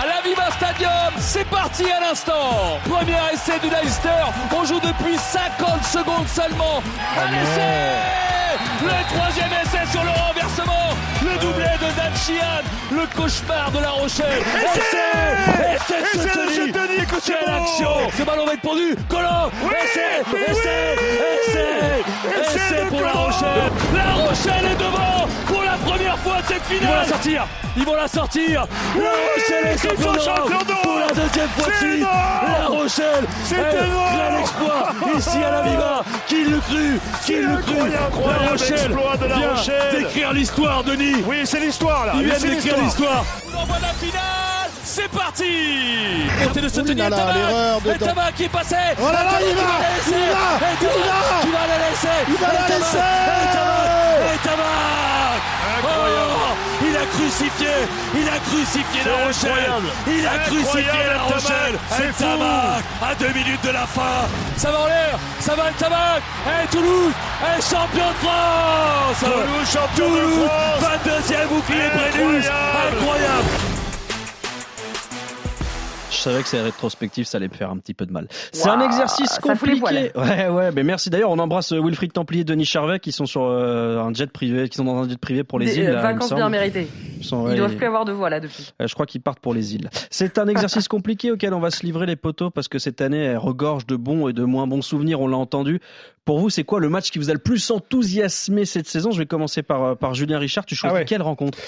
à 0.00 0.06
la 0.06 0.20
Viva 0.22 0.50
Stadium. 0.50 1.12
C'est 1.18 1.46
parti 1.48 1.84
à 1.84 2.00
l'instant. 2.00 2.78
Premier 2.88 3.18
essai 3.32 3.58
du 3.60 3.68
Leicester. 3.70 4.08
On 4.54 4.64
joue 4.64 4.80
depuis 4.80 5.16
50 5.16 5.84
secondes 5.84 6.28
seulement. 6.28 6.82
Un 7.16 7.32
essai 7.32 8.82
Le 8.82 9.14
troisième 9.14 9.50
essai 9.62 9.90
sur 9.90 10.02
le 10.02 10.10
renversement. 10.10 10.91
Le 11.24 11.38
doublé 11.40 11.64
de 11.80 11.96
Dan 11.96 12.12
Sheehan. 12.16 12.64
Le 12.90 13.06
cauchemar 13.16 13.70
de 13.70 13.78
La 13.78 13.90
Rochelle. 13.90 14.42
Essai 14.64 14.80
Essai 15.74 16.00
de 16.00 16.18
Essai 16.18 16.18
de 16.18 16.28
Châtelier. 16.28 16.72
Châtelier, 16.72 17.06
que 17.06 17.20
c'est 17.22 17.32
Quelle 17.32 17.54
action 17.54 18.10
Ce 18.16 18.22
ballon 18.22 18.46
va 18.46 18.54
être 18.54 18.60
pendu. 18.60 18.96
Collant 19.08 19.50
Essai 19.62 20.22
oui, 20.32 20.40
Essai 20.48 20.96
Essai 21.38 22.02
Essai 22.40 22.56
Essai 22.56 22.84
de 22.84 22.88
pour 22.90 23.00
La. 23.00 23.12
Rochelle 23.12 23.72
La 23.94 24.12
Rochelle 24.14 24.71
première 26.12 26.18
fois 26.18 26.42
de 26.42 26.46
cette 26.46 26.62
finale. 26.64 26.82
Ils 26.82 26.86
vont 26.86 26.94
la 26.94 27.06
sortir. 27.06 27.46
Ils 27.76 27.84
vont 27.84 27.94
la 27.94 28.08
sortir. 28.08 28.66
La 28.96 29.10
Rochelle 29.10 29.66
est 29.66 29.82
champion 29.82 30.12
d'Europe 30.12 30.82
pour 30.82 30.98
la 30.98 31.06
deuxième 31.08 31.48
fois 31.48 31.68
de 31.68 31.76
suite. 31.76 32.02
La 32.02 32.66
Rochelle. 32.66 33.24
C'est. 33.44 33.56
Quel 33.56 34.40
exploit 34.40 34.88
ici 35.16 35.38
à 35.38 35.50
la 35.50 35.62
Viva. 35.62 36.04
Qui 36.26 36.44
le 36.44 36.60
cru 36.60 37.00
Qui 37.24 37.36
le 37.36 37.56
cru 37.58 37.90
La 37.90 38.50
Rochelle 38.50 38.90
de 38.90 39.26
La 39.26 39.36
Rochelle. 39.36 39.98
d'écrire 39.98 40.32
l'histoire, 40.32 40.84
Denis. 40.84 41.22
Oui, 41.26 41.42
c'est 41.44 41.60
l'histoire 41.60 42.06
là. 42.06 42.12
Ils 42.16 42.24
viennent 42.24 42.40
d'écrire 42.40 42.78
l'histoire. 42.78 43.24
On 43.54 43.62
envoie 43.62 43.78
la 43.80 43.88
finale. 43.88 44.51
C'est 45.22 45.44
parti 45.44 46.44
Côté 46.44 46.60
de 46.60 46.68
se 46.68 46.80
tenir 46.80 47.08
là 47.10 47.16
là, 47.16 47.32
l'erreur 47.34 47.80
de 47.80 47.90
Et 47.90 47.98
Tamac 47.98 48.34
qui 48.34 48.44
est 48.44 48.48
passé 48.48 48.76
Oh 49.00 49.04
là 49.06 49.12
là, 49.12 49.38
il 49.40 49.54
va, 49.54 49.62
il 50.06 50.12
va, 50.12 50.18
il 50.80 51.52
va. 51.52 51.62
La 51.68 51.78
laisser. 51.88 52.18
Il 52.28 52.34
va 52.36 52.46
la 52.48 52.68
laisser. 52.68 52.98
Et 52.98 53.52
Tamac 53.52 54.34
Et 54.34 54.38
Tamac 54.48 55.42
Oh, 55.84 55.88
Il 56.82 56.96
a 56.96 57.06
crucifié 57.06 57.68
Il 58.14 58.28
a 58.28 58.38
crucifié 58.48 59.00
La 59.04 59.26
Rochelle. 59.26 59.50
incroyable. 59.50 59.88
Il 60.08 60.26
a 60.26 60.38
crucifié 60.46 60.80
Incroyable, 60.80 61.14
La 61.14 61.22
Rochelle. 61.34 61.78
C'est. 61.90 62.24
Tamac 62.24 62.84
À 63.02 63.14
deux 63.14 63.32
minutes 63.32 63.64
de 63.64 63.70
la 63.70 63.86
fin. 63.86 64.26
Ça 64.56 64.70
va 64.70 64.80
en 64.80 64.86
l'air. 64.86 65.18
Ça 65.40 65.54
va 65.54 65.68
le 65.68 65.74
Tamac 65.74 66.22
Et 66.46 66.66
Toulouse 66.68 67.12
est 67.42 67.62
champion 67.62 68.08
de 68.10 68.26
France. 68.26 69.18
Toulouse, 69.20 69.68
champion 69.72 70.10
de 70.10 70.20
Toulouse, 70.20 70.48
France. 70.48 70.90
22e 71.06 71.46
bouclier 71.48 71.90
savais 76.22 76.42
que 76.42 76.48
ces 76.48 76.60
rétrospectives, 76.60 77.24
ça 77.26 77.38
allait 77.38 77.48
me 77.48 77.54
faire 77.54 77.70
un 77.70 77.76
petit 77.78 77.94
peu 77.94 78.06
de 78.06 78.12
mal. 78.12 78.28
C'est 78.52 78.68
un 78.68 78.80
exercice 78.80 79.38
compliqué. 79.38 80.12
Ouais, 80.14 80.48
ouais, 80.48 80.70
mais 80.72 80.82
merci. 80.82 81.10
D'ailleurs, 81.10 81.30
on 81.30 81.38
embrasse 81.38 81.72
euh, 81.72 81.80
Wilfried 81.82 82.12
Templier 82.12 82.42
et 82.42 82.44
Denis 82.44 82.64
Charvet 82.64 82.98
qui 83.00 83.12
sont 83.12 83.26
sur 83.26 83.42
euh, 83.44 83.98
un 84.00 84.12
jet 84.14 84.30
privé, 84.30 84.68
qui 84.68 84.76
sont 84.76 84.84
dans 84.84 85.02
un 85.02 85.08
jet 85.08 85.18
privé 85.18 85.44
pour 85.44 85.58
les 85.58 85.66
Des 85.66 85.78
îles. 85.78 85.86
euh, 85.90 85.94
là, 85.94 86.02
vacances 86.02 86.32
bien 86.32 86.48
méritées. 86.48 86.86
Ils 87.18 87.24
sont- 87.24 87.46
Ils 87.46 87.50
ouais, 87.50 87.56
doivent 87.56 87.76
plus 87.76 87.86
avoir 87.86 88.04
de 88.04 88.12
voix 88.12 88.30
là 88.30 88.40
depuis. 88.40 88.72
Euh, 88.80 88.86
Je 88.86 88.94
crois 88.94 89.06
qu'ils 89.06 89.20
partent 89.20 89.40
pour 89.40 89.54
les 89.54 89.74
îles. 89.74 89.90
C'est 90.10 90.38
un 90.38 90.48
exercice 90.48 90.88
compliqué 90.88 91.30
auquel 91.32 91.54
on 91.54 91.60
va 91.60 91.70
se 91.70 91.84
livrer 91.84 92.06
les 92.06 92.16
poteaux 92.16 92.50
parce 92.50 92.68
que 92.68 92.78
cette 92.78 93.00
année 93.00 93.18
elle 93.24 93.38
regorge 93.38 93.86
de 93.86 93.96
bons 93.96 94.28
et 94.28 94.32
de 94.32 94.44
moins 94.44 94.66
bons 94.66 94.82
souvenirs, 94.82 95.20
on 95.20 95.28
l'a 95.28 95.36
entendu. 95.36 95.80
Pour 96.24 96.38
vous, 96.38 96.50
c'est 96.50 96.62
quoi 96.62 96.78
le 96.78 96.88
match 96.88 97.10
qui 97.10 97.18
vous 97.18 97.30
a 97.30 97.32
le 97.32 97.40
plus 97.40 97.70
enthousiasmé 97.72 98.64
cette 98.64 98.86
saison? 98.86 99.10
Je 99.10 99.18
vais 99.18 99.26
commencer 99.26 99.62
par, 99.64 99.82
euh, 99.82 99.94
par 99.96 100.14
Julien 100.14 100.38
Richard. 100.38 100.64
Tu 100.66 100.76
choisis 100.76 100.94
Ah 100.96 101.00
ouais. 101.00 101.04
quelle 101.04 101.20
rencontre? 101.22 101.58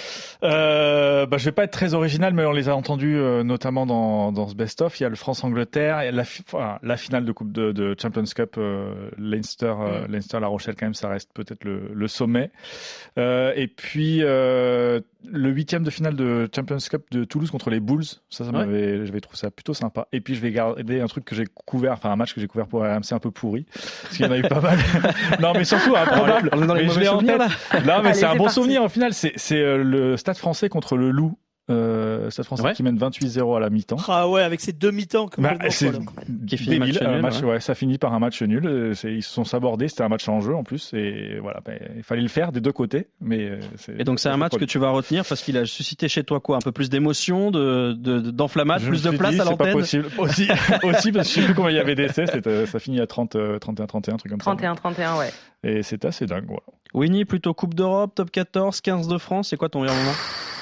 Euh, 0.44 1.26
bah, 1.26 1.38
je 1.38 1.44
vais 1.46 1.52
pas 1.52 1.64
être 1.64 1.72
très 1.72 1.94
original, 1.94 2.34
mais 2.34 2.44
on 2.44 2.52
les 2.52 2.68
a 2.68 2.76
entendus 2.76 3.16
euh, 3.16 3.42
notamment 3.42 3.84
dans, 3.84 4.30
dans 4.30 4.46
ce 4.46 4.54
best-of. 4.54 5.00
Il 5.00 5.02
y 5.02 5.06
a 5.06 5.08
le 5.08 5.16
France-Angleterre, 5.16 6.02
et 6.02 6.12
la, 6.12 6.24
fi- 6.24 6.42
enfin, 6.46 6.78
la 6.84 6.96
finale 6.96 7.24
de 7.24 7.32
Coupe 7.32 7.50
de, 7.50 7.72
de 7.72 7.96
Champions 8.00 8.22
Cup, 8.24 8.54
euh, 8.58 9.10
Leinster, 9.18 9.74
euh, 9.80 10.06
Leinster, 10.08 10.38
La 10.38 10.46
Rochelle 10.46 10.76
quand 10.78 10.86
même, 10.86 10.94
ça 10.94 11.08
reste 11.08 11.30
peut-être 11.34 11.64
le, 11.64 11.90
le 11.92 12.06
sommet. 12.08 12.50
Et 13.16 13.66
puis 13.74 14.18
le 15.26 15.48
huitième 15.50 15.82
de 15.84 15.90
finale 15.90 16.16
de 16.16 16.48
Champions 16.54 16.76
Cup 16.78 17.06
de 17.10 17.24
Toulouse 17.24 17.50
contre 17.50 17.70
les 17.70 17.80
Bulls, 17.80 18.04
ça, 18.04 18.44
ça 18.44 18.50
Ouais. 18.50 18.52
m'avait, 18.66 19.06
j'avais 19.06 19.20
trouvé 19.20 19.38
ça 19.38 19.50
plutôt 19.50 19.72
sympa. 19.74 20.06
Et 20.12 20.20
puis 20.20 20.34
je 20.34 20.40
vais 20.40 20.52
garder 20.52 21.00
un 21.00 21.06
truc 21.06 21.24
que 21.24 21.34
j'ai 21.34 21.46
couvert, 21.64 21.92
enfin 21.94 22.10
un 22.10 22.16
match 22.16 22.34
que 22.34 22.40
j'ai 22.40 22.46
couvert 22.46 22.66
pour 22.66 22.82
RMC 22.82 23.12
un 23.12 23.18
peu 23.18 23.30
pourri, 23.30 23.64
parce 23.72 24.16
qu'il 24.16 24.26
y 24.26 24.28
en 24.28 24.32
a 24.32 24.38
eu 24.38 24.42
pas 24.48 24.60
mal. 24.60 24.78
non, 25.40 25.52
mais 25.54 25.64
surtout 25.64 25.96
improbable. 25.96 26.50
On 26.52 26.62
est 26.62 26.66
dans 26.66 26.74
les 26.74 26.82
Mais 26.82 26.88
je 26.88 26.94
mauvais 26.94 27.00
l'ai 27.02 27.08
en 27.08 27.18
souvenirs, 27.20 27.38
tête. 27.38 27.84
là 27.84 27.96
Non, 27.96 28.02
mais 28.02 28.14
c'est 28.14 28.24
un 28.26 28.34
bon 28.36 28.44
parti. 28.44 28.54
souvenir 28.54 28.82
au 28.84 28.88
final. 28.88 29.12
C'est 29.14 29.32
c'est, 29.36 29.58
euh, 29.60 29.82
le 29.82 30.16
Stade 30.16 30.36
français 30.38 30.68
contre 30.68 30.96
le 30.96 31.10
Loup. 31.10 31.38
Euh, 31.70 32.28
Stade 32.28 32.44
français 32.44 32.62
Ouais. 32.62 32.72
qui 32.74 32.82
mène 32.82 32.98
28-0 32.98 33.56
à 33.56 33.60
la 33.60 33.70
mi-temps. 33.70 33.96
Ah 34.08 34.28
ouais, 34.28 34.42
avec 34.42 34.60
ces 34.60 34.72
deux 34.74 34.90
mi-temps 34.90 35.30
Bah, 35.38 35.54
c'est 35.70 35.92
débile, 36.28 36.78
match 36.78 37.00
un 37.02 37.12
nul, 37.12 37.22
match, 37.22 37.40
ouais. 37.40 37.48
ouais, 37.52 37.60
ça 37.60 37.74
finit 37.74 37.96
par 37.96 38.12
un 38.12 38.18
match 38.18 38.42
nul. 38.42 38.66
Euh, 38.66 38.92
Ils 39.04 39.22
se 39.22 39.30
sont 39.30 39.44
sabordés, 39.44 39.88
c'était 39.88 40.02
un 40.02 40.10
match 40.10 40.28
en 40.28 40.40
jeu 40.42 40.54
en 40.54 40.62
plus, 40.62 40.92
et 40.92 41.38
voilà, 41.40 41.60
ben, 41.64 41.78
il 41.96 42.02
fallait 42.02 42.20
le 42.20 42.28
faire 42.28 42.52
des 42.52 42.60
deux 42.60 42.72
côtés. 42.72 43.08
Mais 43.22 43.48
euh, 43.48 43.58
Et 43.98 44.04
donc 44.04 44.20
c'est 44.20 44.28
un 44.28 44.36
match 44.36 44.56
que 44.58 44.64
tu 44.66 44.78
vas 44.78 44.90
retenir 44.90 45.24
parce 45.26 45.40
qu'il 45.42 45.56
a 45.56 45.64
suscité 45.64 46.06
chez 46.08 46.22
toi 46.22 46.38
quoi 46.40 46.56
Un 46.56 46.60
peu 46.60 46.72
plus 46.72 46.90
d'émotion, 46.90 47.50
de, 47.50 47.94
de, 47.94 48.18
Je 48.20 48.88
plus 48.88 49.02
de 49.02 49.10
place 49.16 49.34
dit, 49.34 49.40
à 49.40 49.44
c'est 49.44 49.56
pas 49.56 49.64
l'antenne 49.64 49.72
possible. 49.72 50.06
Aussi, 50.18 50.48
aussi 50.82 51.12
parce 51.12 51.28
que 51.28 51.34
je 51.34 51.40
sais 51.40 51.46
plus 51.46 51.54
combien 51.54 51.70
il 51.70 51.76
y 51.76 51.80
avait 51.80 51.94
d'essais. 51.94 52.26
c'était- 52.26 52.66
Ça 52.66 52.78
finit 52.78 53.00
à 53.00 53.06
30, 53.06 53.36
euh, 53.36 53.58
31, 53.58 53.86
31, 53.86 54.14
un 54.14 54.16
truc 54.18 54.30
comme 54.32 54.40
ça. 54.42 54.50
31-31, 54.50 55.18
ouais. 55.18 55.30
Et 55.64 55.82
c'est 55.82 56.04
assez 56.04 56.26
dingue. 56.26 56.44
Voilà. 56.46 56.62
Winnie, 56.92 57.24
plutôt 57.24 57.54
Coupe 57.54 57.74
d'Europe, 57.74 58.14
top 58.14 58.30
14, 58.30 58.80
15 58.80 59.08
de 59.08 59.18
France, 59.18 59.48
c'est 59.48 59.56
quoi 59.56 59.68
ton 59.68 59.80
meilleur 59.80 59.96
moment 59.96 60.14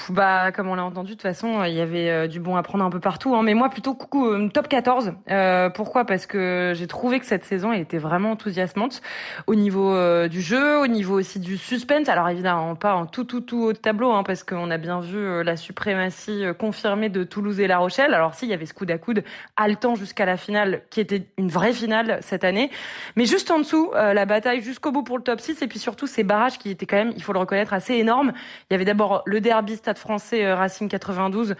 bah, 0.08 0.50
comme 0.52 0.68
on 0.68 0.74
l'a 0.74 0.84
entendu, 0.84 1.10
de 1.10 1.14
toute 1.14 1.22
façon, 1.22 1.62
il 1.64 1.74
y 1.74 1.80
avait 1.80 2.10
euh, 2.10 2.26
du 2.26 2.40
bon 2.40 2.56
à 2.56 2.62
prendre 2.62 2.84
un 2.84 2.90
peu 2.90 3.00
partout. 3.00 3.34
Hein. 3.34 3.42
Mais 3.42 3.54
moi, 3.54 3.68
plutôt 3.68 3.94
coucou, 3.94 4.26
euh, 4.26 4.48
top 4.48 4.68
14. 4.68 5.12
Euh, 5.30 5.70
pourquoi? 5.70 6.04
Parce 6.04 6.26
que 6.26 6.72
j'ai 6.74 6.86
trouvé 6.86 7.20
que 7.20 7.26
cette 7.26 7.44
saison 7.44 7.72
était 7.72 7.98
vraiment 7.98 8.32
enthousiasmante 8.32 9.00
au 9.46 9.54
niveau 9.54 9.94
euh, 9.94 10.28
du 10.28 10.40
jeu, 10.40 10.78
au 10.80 10.86
niveau 10.86 11.18
aussi 11.18 11.38
du 11.38 11.56
suspense. 11.56 12.08
Alors 12.08 12.28
évidemment, 12.28 12.74
pas 12.74 12.94
en 12.94 13.06
tout, 13.06 13.24
tout, 13.24 13.40
tout 13.40 13.62
haut 13.62 13.72
de 13.72 13.78
tableau, 13.78 14.12
hein, 14.12 14.22
parce 14.22 14.44
qu'on 14.44 14.70
a 14.70 14.78
bien 14.78 15.00
vu 15.00 15.18
euh, 15.18 15.42
la 15.42 15.56
suprématie 15.56 16.44
euh, 16.44 16.52
confirmée 16.52 17.08
de 17.08 17.24
Toulouse 17.24 17.60
et 17.60 17.66
La 17.66 17.78
Rochelle. 17.78 18.14
Alors 18.14 18.34
si, 18.34 18.46
il 18.46 18.50
y 18.50 18.54
avait 18.54 18.66
ce 18.66 18.74
coude 18.74 18.90
à 18.90 18.98
coude 18.98 19.24
haletant 19.56 19.94
jusqu'à 19.94 20.26
la 20.26 20.36
finale, 20.36 20.82
qui 20.90 21.00
était 21.00 21.26
une 21.38 21.48
vraie 21.48 21.72
finale 21.72 22.18
cette 22.22 22.44
année. 22.44 22.70
Mais 23.16 23.24
juste 23.24 23.50
en 23.50 23.58
dessous, 23.58 23.90
euh, 23.94 24.14
la 24.14 24.26
bataille 24.26 24.62
jusqu'au 24.62 24.91
bout 24.92 25.02
pour 25.02 25.18
le 25.18 25.24
top 25.24 25.40
6, 25.40 25.62
et 25.62 25.66
puis 25.66 25.78
surtout 25.78 26.06
ces 26.06 26.22
barrages 26.22 26.58
qui 26.58 26.70
étaient 26.70 26.86
quand 26.86 26.96
même, 26.96 27.12
il 27.16 27.22
faut 27.22 27.32
le 27.32 27.38
reconnaître, 27.38 27.72
assez 27.72 27.94
énormes. 27.94 28.32
Il 28.70 28.74
y 28.74 28.76
avait 28.76 28.84
d'abord 28.84 29.22
le 29.26 29.40
derby 29.40 29.76
Stade 29.76 29.98
français 29.98 30.44
euh, 30.44 30.54
Racing 30.54 30.88
92 30.88 31.54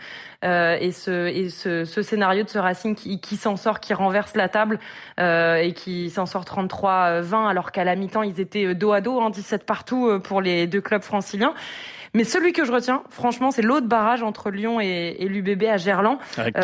euh, 0.45 0.77
et, 0.81 0.93
ce, 0.93 1.27
et 1.27 1.49
ce, 1.49 1.85
ce 1.85 2.03
scénario 2.03 2.45
de 2.45 2.49
ce 2.49 2.59
Racing 2.59 2.95
qui, 2.95 3.21
qui 3.21 3.37
s'en 3.37 3.57
sort, 3.57 3.81
qui 3.81 3.95
renverse 3.95 4.37
la 4.37 4.49
table 4.49 4.79
euh, 5.19 5.57
et 5.57 5.73
qui 5.73 6.11
s'en 6.11 6.27
sort 6.27 6.45
33-20 6.45 7.49
alors 7.49 7.73
qu'à 7.73 7.85
la 7.85 7.97
mi-temps 7.97 8.23
ils 8.23 8.41
étaient 8.41 8.75
dos 8.75 8.93
à 8.93 9.01
dos, 9.01 9.21
hein, 9.21 9.31
17 9.31 9.65
partout 9.65 10.21
pour 10.23 10.41
les 10.41 10.67
deux 10.67 10.81
clubs 10.81 11.03
franciliens. 11.03 11.55
Mais 12.15 12.25
celui 12.25 12.53
que 12.53 12.65
je 12.65 12.73
retiens, 12.73 13.03
franchement, 13.09 13.51
c'est 13.51 13.63
l'autre 13.63 13.87
barrage 13.87 14.23
entre 14.23 14.51
Lyon 14.51 14.81
et, 14.81 15.17
et 15.19 15.29
l'UBB 15.29 15.65
à 15.65 15.79
Gerland. 15.79 16.19
Avec. 16.37 16.57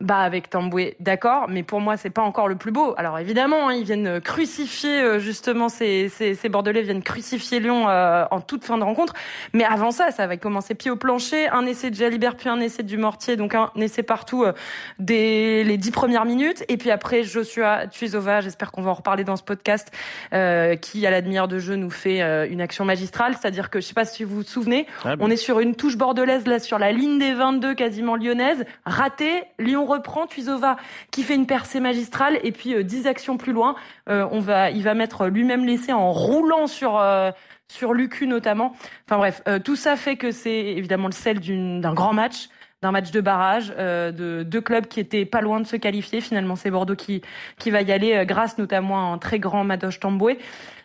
Bah 0.00 0.18
avec 0.18 0.50
Tamboué, 0.50 0.94
d'accord, 1.00 1.46
mais 1.48 1.62
pour 1.62 1.80
moi 1.80 1.96
c'est 1.96 2.10
pas 2.10 2.22
encore 2.22 2.48
le 2.48 2.56
plus 2.56 2.70
beau. 2.70 2.94
Alors 2.98 3.18
évidemment, 3.18 3.68
hein, 3.68 3.72
ils 3.72 3.84
viennent 3.84 4.20
crucifier 4.20 5.00
euh, 5.00 5.18
justement 5.18 5.70
ces, 5.70 6.10
ces, 6.10 6.34
ces 6.34 6.48
Bordelais 6.50 6.82
viennent 6.82 7.02
crucifier 7.02 7.60
Lyon 7.60 7.88
euh, 7.88 8.26
en 8.30 8.42
toute 8.42 8.64
fin 8.64 8.76
de 8.76 8.84
rencontre. 8.84 9.14
Mais 9.54 9.64
avant 9.64 9.90
ça, 9.90 10.10
ça 10.10 10.26
va 10.26 10.36
commencer 10.36 10.74
pied 10.74 10.90
au 10.90 10.96
plancher, 10.96 11.48
un 11.48 11.64
essai 11.64 11.90
de 11.90 11.94
Jalibert 11.94 12.36
puis 12.36 12.50
un 12.50 12.60
essai 12.60 12.82
du 12.82 12.98
Mortier, 12.98 13.36
donc 13.36 13.54
un 13.54 13.70
essai 13.76 14.02
partout 14.02 14.44
euh, 14.44 14.52
dès 14.98 15.64
les 15.64 15.78
dix 15.78 15.92
premières 15.92 16.26
minutes. 16.26 16.62
Et 16.68 16.76
puis 16.76 16.90
après 16.90 17.22
Joshua 17.22 17.86
Tuizova, 17.86 18.42
j'espère 18.42 18.72
qu'on 18.72 18.82
va 18.82 18.90
en 18.90 18.94
reparler 18.94 19.24
dans 19.24 19.36
ce 19.36 19.42
podcast, 19.42 19.90
euh, 20.34 20.76
qui 20.76 21.06
à 21.06 21.10
la 21.10 21.22
demi-heure 21.22 21.48
de 21.48 21.58
jeu 21.58 21.76
nous 21.76 21.90
fait 21.90 22.20
euh, 22.20 22.46
une 22.50 22.60
action 22.60 22.84
magistrale. 22.84 23.34
C'est-à-dire 23.40 23.70
que 23.70 23.80
je 23.80 23.86
sais 23.86 23.94
pas 23.94 24.04
si 24.04 24.24
vous 24.24 24.36
vous 24.36 24.42
souvenez, 24.42 24.86
Ah, 25.04 25.14
on 25.20 25.30
est 25.30 25.36
sur 25.36 25.60
une 25.60 25.74
touche 25.74 25.96
bordelaise 25.96 26.46
là 26.46 26.58
sur 26.58 26.78
la 26.78 26.92
ligne 26.92 27.18
des 27.18 27.32
22 27.32 27.74
quasiment 27.74 28.16
lyonnaise, 28.16 28.64
raté, 28.84 29.44
Lyon 29.58 29.85
reprend 29.86 30.26
Tuizova 30.26 30.76
qui 31.10 31.22
fait 31.22 31.34
une 31.34 31.46
percée 31.46 31.80
magistrale 31.80 32.38
et 32.42 32.52
puis 32.52 32.74
euh, 32.74 32.82
10 32.82 33.06
actions 33.06 33.36
plus 33.36 33.52
loin, 33.52 33.76
euh, 34.08 34.26
on 34.30 34.40
va 34.40 34.70
il 34.70 34.82
va 34.82 34.94
mettre 34.94 35.26
lui-même 35.26 35.64
l'essai 35.64 35.92
en 35.92 36.12
roulant 36.12 36.66
sur 36.66 36.98
euh, 36.98 37.30
sur 37.68 37.94
Lucu 37.94 38.26
notamment. 38.26 38.74
Enfin 39.06 39.16
bref, 39.18 39.42
tout 39.64 39.74
ça 39.76 39.96
fait 39.96 40.16
que 40.16 40.30
c'est 40.30 40.54
évidemment 40.54 41.08
le 41.08 41.12
sel 41.12 41.40
d'un 41.80 41.94
grand 41.94 42.12
match 42.12 42.48
d'un 42.82 42.92
match 42.92 43.10
de 43.10 43.20
barrage 43.20 43.72
euh, 43.78 44.12
de 44.12 44.42
deux 44.42 44.60
clubs 44.60 44.86
qui 44.86 45.00
étaient 45.00 45.24
pas 45.24 45.40
loin 45.40 45.60
de 45.60 45.66
se 45.66 45.76
qualifier. 45.76 46.20
Finalement, 46.20 46.56
c'est 46.56 46.70
Bordeaux 46.70 46.96
qui 46.96 47.22
qui 47.58 47.70
va 47.70 47.82
y 47.82 47.92
aller 47.92 48.14
euh, 48.14 48.24
grâce 48.24 48.58
notamment 48.58 49.10
à 49.10 49.14
un 49.14 49.18
très 49.18 49.38
grand 49.38 49.64
Madoche 49.64 50.00
Tamboué. 50.00 50.38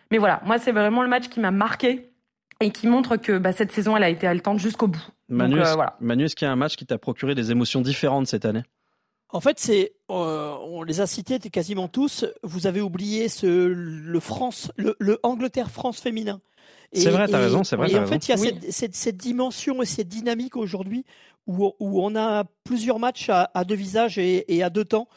Mais 0.10 0.17
voilà, 0.17 0.41
moi 0.46 0.58
c'est 0.58 0.72
vraiment 0.72 1.03
le 1.03 1.10
match 1.10 1.27
qui 1.29 1.39
m'a 1.39 1.51
marqué 1.51 2.10
et 2.60 2.72
qui 2.72 2.88
montre 2.88 3.17
que 3.17 3.38
bah, 3.38 3.51
cette 3.51 3.72
saison 3.72 3.98
elle 3.98 4.03
a 4.03 4.10
été 4.10 4.27
haletante 4.27 4.60
jusqu'au 4.60 4.88
bout. 4.88 5.05
Manu, 5.29 5.60
euh, 5.60 5.74
voilà. 5.75 5.96
Manu, 6.00 6.25
est-ce 6.25 6.36
qu'il 6.36 6.46
y 6.46 6.50
a 6.50 6.51
un 6.51 6.58
match 6.58 6.75
qui 6.75 6.86
t'a 6.86 6.98
procuré 6.98 7.36
des 7.36 7.51
émotions 7.51 7.81
différentes 7.81 8.27
cette 8.27 8.46
année? 8.46 8.63
En 9.33 9.39
fait, 9.39 9.59
c'est, 9.59 9.93
euh, 10.09 10.55
on 10.61 10.83
les 10.83 11.00
a 11.01 11.07
cités 11.07 11.39
quasiment 11.39 11.88
tous. 11.88 12.25
Vous 12.43 12.67
avez 12.67 12.81
oublié 12.81 13.29
ce, 13.29 13.47
le 13.47 14.19
France, 14.19 14.71
le, 14.75 14.95
le 15.00 15.19
Angleterre-France 15.23 16.00
féminin. 16.00 16.41
C'est 16.93 17.09
vrai, 17.09 17.27
t'as 17.29 17.39
raison, 17.39 17.63
c'est 17.63 17.77
vrai, 17.77 17.89
Et 17.89 17.97
en 17.97 18.05
fait, 18.05 18.27
il 18.27 18.31
y 18.31 18.33
a 18.33 18.38
cette, 18.38 18.71
cette, 18.71 18.95
cette 18.95 19.17
dimension 19.17 19.81
et 19.81 19.85
cette 19.85 20.09
dynamique 20.09 20.57
aujourd'hui 20.57 21.05
où, 21.47 21.71
où 21.79 22.03
on 22.03 22.15
a 22.17 22.43
plusieurs 22.65 23.00
matchs 23.00 23.29
à, 23.29 23.50
à 23.53 23.63
deux 23.63 23.75
visages 23.75 24.17
et, 24.17 24.53
et 24.53 24.61
à 24.61 24.69
deux 24.69 24.83
temps. 24.83 25.07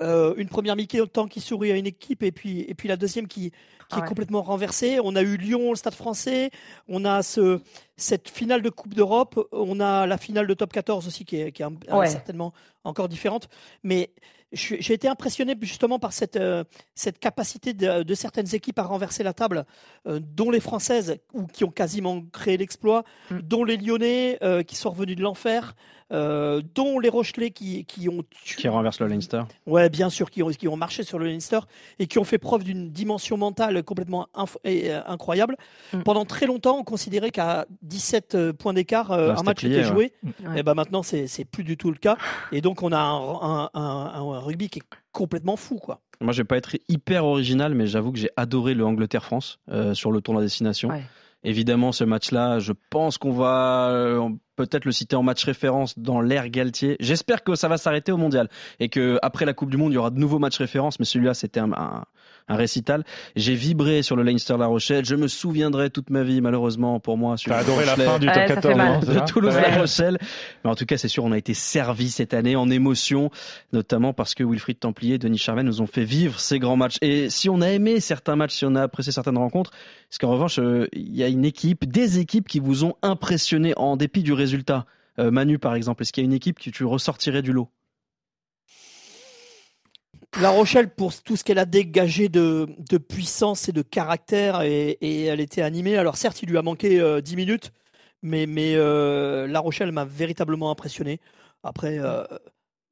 Euh, 0.00 0.34
une 0.36 0.48
première 0.48 0.76
mi-temps 0.76 1.26
qui 1.26 1.40
sourit 1.40 1.72
à 1.72 1.76
une 1.76 1.86
équipe 1.86 2.22
et 2.22 2.30
puis, 2.30 2.60
et 2.60 2.74
puis 2.74 2.86
la 2.88 2.96
deuxième 2.96 3.26
qui, 3.26 3.50
qui 3.50 3.56
Ah 3.90 3.96
ouais. 3.98 4.04
est 4.04 4.08
complètement 4.08 4.42
renversée. 4.42 5.00
On 5.02 5.16
a 5.16 5.22
eu 5.22 5.36
Lyon, 5.36 5.70
le 5.70 5.76
Stade 5.76 5.94
français. 5.94 6.50
On 6.88 7.04
a 7.04 7.22
ce, 7.24 7.60
cette 7.96 8.28
finale 8.28 8.62
de 8.62 8.70
Coupe 8.70 8.94
d'Europe. 8.94 9.48
On 9.50 9.80
a 9.80 10.06
la 10.06 10.16
finale 10.18 10.46
de 10.46 10.54
Top 10.54 10.72
14 10.72 11.06
aussi 11.08 11.24
qui 11.24 11.40
est, 11.40 11.50
qui 11.52 11.62
est 11.62 11.64
un- 11.64 11.96
Ouais. 11.96 12.06
certainement 12.08 12.52
encore 12.84 13.08
différente. 13.08 13.48
Mais 13.82 14.10
j'ai 14.52 14.94
été 14.94 15.08
impressionné 15.08 15.54
justement 15.60 15.98
par 15.98 16.12
cette, 16.14 16.36
euh, 16.36 16.64
cette 16.94 17.18
capacité 17.18 17.74
de, 17.74 18.02
de 18.02 18.14
certaines 18.14 18.54
équipes 18.54 18.78
à 18.78 18.84
renverser 18.84 19.22
la 19.22 19.34
table, 19.34 19.66
euh, 20.06 20.20
dont 20.22 20.50
les 20.50 20.60
Françaises, 20.60 21.18
ou 21.34 21.46
qui 21.46 21.64
ont 21.64 21.70
quasiment 21.70 22.22
créé 22.32 22.56
l'exploit, 22.56 23.02
Mm. 23.30 23.38
dont 23.40 23.64
les 23.64 23.76
Lyonnais 23.76 24.38
qui 24.66 24.76
sont 24.76 24.90
revenus 24.90 25.16
de 25.16 25.22
l'enfer, 25.22 25.74
euh, 26.12 26.62
dont 26.74 26.98
les 26.98 27.08
Rochelais 27.08 27.50
qui, 27.50 27.84
qui 27.84 28.08
ont 28.08 28.22
tué- 28.44 28.56
qui 28.56 28.68
renverse 28.68 29.00
le 29.00 29.06
Leinster 29.08 29.42
Ouais, 29.66 29.88
bien 29.90 30.08
sûr, 30.10 30.30
qui 30.30 30.42
ont, 30.42 30.48
qui 30.48 30.66
ont 30.68 30.76
marché 30.76 31.02
sur 31.02 31.18
le 31.18 31.26
Leinster 31.26 31.60
et 31.98 32.06
qui 32.06 32.18
ont 32.18 32.24
fait 32.24 32.38
preuve 32.38 32.64
d'une 32.64 32.90
dimension 32.90 33.36
mentale 33.36 33.82
complètement 33.82 34.28
inf- 34.34 34.56
et, 34.64 34.90
euh, 34.92 35.00
incroyable. 35.06 35.56
Mm. 35.92 36.02
Pendant 36.02 36.24
très 36.24 36.46
longtemps, 36.46 36.78
on 36.78 36.84
considérait 36.84 37.30
qu'à 37.30 37.66
17 37.82 38.34
euh, 38.34 38.52
points 38.52 38.72
d'écart, 38.74 39.12
euh, 39.12 39.32
Ouais, 39.32 39.38
un 39.38 39.42
match 39.42 39.58
plié, 39.58 39.74
était 39.80 39.84
joué. 39.84 40.12
Ouais. 40.44 40.60
Et 40.60 40.62
ben 40.62 40.74
maintenant, 40.74 41.02
c'est 41.02 41.26
c'est 41.26 41.44
plus 41.44 41.64
du 41.64 41.76
tout 41.76 41.90
le 41.90 41.98
cas. 41.98 42.16
Et 42.52 42.60
donc, 42.60 42.82
on 42.82 42.92
a 42.92 42.98
un, 42.98 43.64
un- 43.64 43.70
un- 43.74 44.32
un 44.34 44.38
rugby 44.40 44.68
qui 44.70 44.78
est 44.78 44.82
complètement 45.12 45.56
fou, 45.56 45.76
quoi. 45.76 46.00
Moi, 46.20 46.32
je 46.32 46.38
vais 46.42 46.46
pas 46.46 46.56
être 46.56 46.76
hyper 46.88 47.24
original, 47.24 47.74
mais 47.74 47.86
j'avoue 47.86 48.10
que 48.12 48.18
j'ai 48.18 48.30
adoré 48.36 48.74
le 48.74 48.84
Angleterre-France 48.84 49.58
euh, 49.70 49.94
sur 49.94 50.10
le 50.10 50.20
tournoi 50.20 50.42
destination. 50.42 50.88
Ouais. 50.88 51.02
Évidemment, 51.44 51.92
ce 51.92 52.02
match-là, 52.04 52.58
je 52.58 52.72
pense 52.90 53.16
qu'on 53.16 53.30
va 53.32 53.90
euh, 53.92 54.28
peut-être 54.56 54.84
le 54.84 54.90
citer 54.92 55.14
en 55.14 55.22
match 55.22 55.44
référence 55.44 55.96
dans 55.98 56.20
l'ère 56.20 56.48
Galtier. 56.48 56.96
J'espère 56.98 57.44
que 57.44 57.54
ça 57.54 57.68
va 57.68 57.76
s'arrêter 57.76 58.10
au 58.10 58.16
mondial 58.16 58.48
et 58.80 58.88
que 58.88 59.18
après 59.22 59.44
la 59.44 59.54
Coupe 59.54 59.70
du 59.70 59.76
Monde, 59.76 59.92
il 59.92 59.94
y 59.94 59.98
aura 59.98 60.10
de 60.10 60.18
nouveaux 60.18 60.40
matchs 60.40 60.58
références, 60.58 60.98
mais 60.98 61.04
celui-là, 61.04 61.34
c'était 61.34 61.60
un, 61.60 61.72
un- 61.72 62.04
un 62.48 62.56
récital. 62.56 63.04
J'ai 63.36 63.54
vibré 63.54 64.02
sur 64.02 64.16
le 64.16 64.22
Leinster-La 64.22 64.66
Rochelle. 64.66 65.04
Je 65.04 65.14
me 65.14 65.28
souviendrai 65.28 65.90
toute 65.90 66.10
ma 66.10 66.22
vie, 66.22 66.40
malheureusement, 66.40 66.98
pour 67.00 67.16
moi. 67.18 67.36
sur 67.36 67.52
T'as 67.52 67.58
adoré 67.58 67.84
la 67.84 67.96
fin 67.96 68.18
du 68.18 68.26
Ouais, 68.28 68.32
top 68.34 68.42
ça 68.48 68.48
fait 68.48 68.54
14, 68.74 68.76
mal. 68.76 68.92
non, 68.94 69.00
c'est 69.02 69.06
de 69.08 69.12
ça 69.14 69.20
Toulouse-La 69.24 69.68
Ouais. 69.70 69.78
Rochelle. 69.78 70.18
Mais 70.64 70.70
en 70.70 70.74
tout 70.74 70.86
cas, 70.86 70.96
c'est 70.96 71.08
sûr, 71.08 71.24
on 71.24 71.32
a 71.32 71.38
été 71.38 71.54
servi 71.54 72.10
cette 72.10 72.34
année 72.34 72.56
en 72.56 72.70
émotion, 72.70 73.30
notamment 73.72 74.12
parce 74.12 74.34
que 74.34 74.44
Wilfried 74.44 74.78
Templier, 74.78 75.18
Denis 75.18 75.38
Charvet 75.38 75.62
nous 75.62 75.80
ont 75.82 75.86
fait 75.86 76.04
vivre 76.04 76.40
ces 76.40 76.58
grands 76.58 76.76
matchs. 76.76 76.96
Et 77.02 77.30
si 77.30 77.48
on 77.48 77.60
a 77.60 77.68
aimé 77.68 78.00
certains 78.00 78.36
matchs, 78.36 78.54
si 78.54 78.64
on 78.64 78.74
a 78.74 78.82
apprécié 78.82 79.12
certaines 79.12 79.38
rencontres, 79.38 79.70
est-ce 80.10 80.18
qu'en 80.18 80.30
revanche, 80.30 80.58
euh, 80.58 80.88
il 80.92 81.14
y 81.16 81.22
a 81.22 81.28
une 81.28 81.44
équipe, 81.44 81.84
des 81.86 82.18
équipes 82.18 82.48
qui 82.48 82.60
vous 82.60 82.84
ont 82.84 82.94
impressionné 83.02 83.74
en 83.76 83.96
dépit 83.96 84.22
du 84.22 84.32
résultat 84.32 84.86
Euh, 85.20 85.32
Manu, 85.32 85.58
par 85.58 85.74
exemple, 85.74 86.02
est-ce 86.02 86.12
qu'il 86.12 86.22
y 86.22 86.26
a 86.26 86.28
une 86.28 86.32
équipe 86.32 86.60
que 86.60 86.70
tu 86.70 86.84
ressortirais 86.84 87.42
du 87.42 87.52
lot? 87.52 87.68
La 90.36 90.50
Rochelle, 90.50 90.94
pour 90.94 91.14
tout 91.22 91.36
ce 91.36 91.42
qu'elle 91.44 91.58
a 91.58 91.64
dégagé 91.64 92.28
de, 92.28 92.68
de 92.78 92.98
puissance 92.98 93.68
et 93.68 93.72
de 93.72 93.82
caractère, 93.82 94.60
et, 94.62 94.90
et 95.00 95.24
elle 95.24 95.40
était 95.40 95.62
animée. 95.62 95.96
Alors 95.96 96.16
certes, 96.16 96.42
il 96.42 96.50
lui 96.50 96.58
a 96.58 96.62
manqué 96.62 97.00
euh, 97.00 97.20
10 97.20 97.34
minutes, 97.36 97.72
mais, 98.22 98.46
mais 98.46 98.74
euh, 98.76 99.46
La 99.48 99.60
Rochelle 99.60 99.90
m'a 99.90 100.04
véritablement 100.04 100.70
impressionné. 100.70 101.20
Après, 101.62 101.98
euh, 101.98 102.24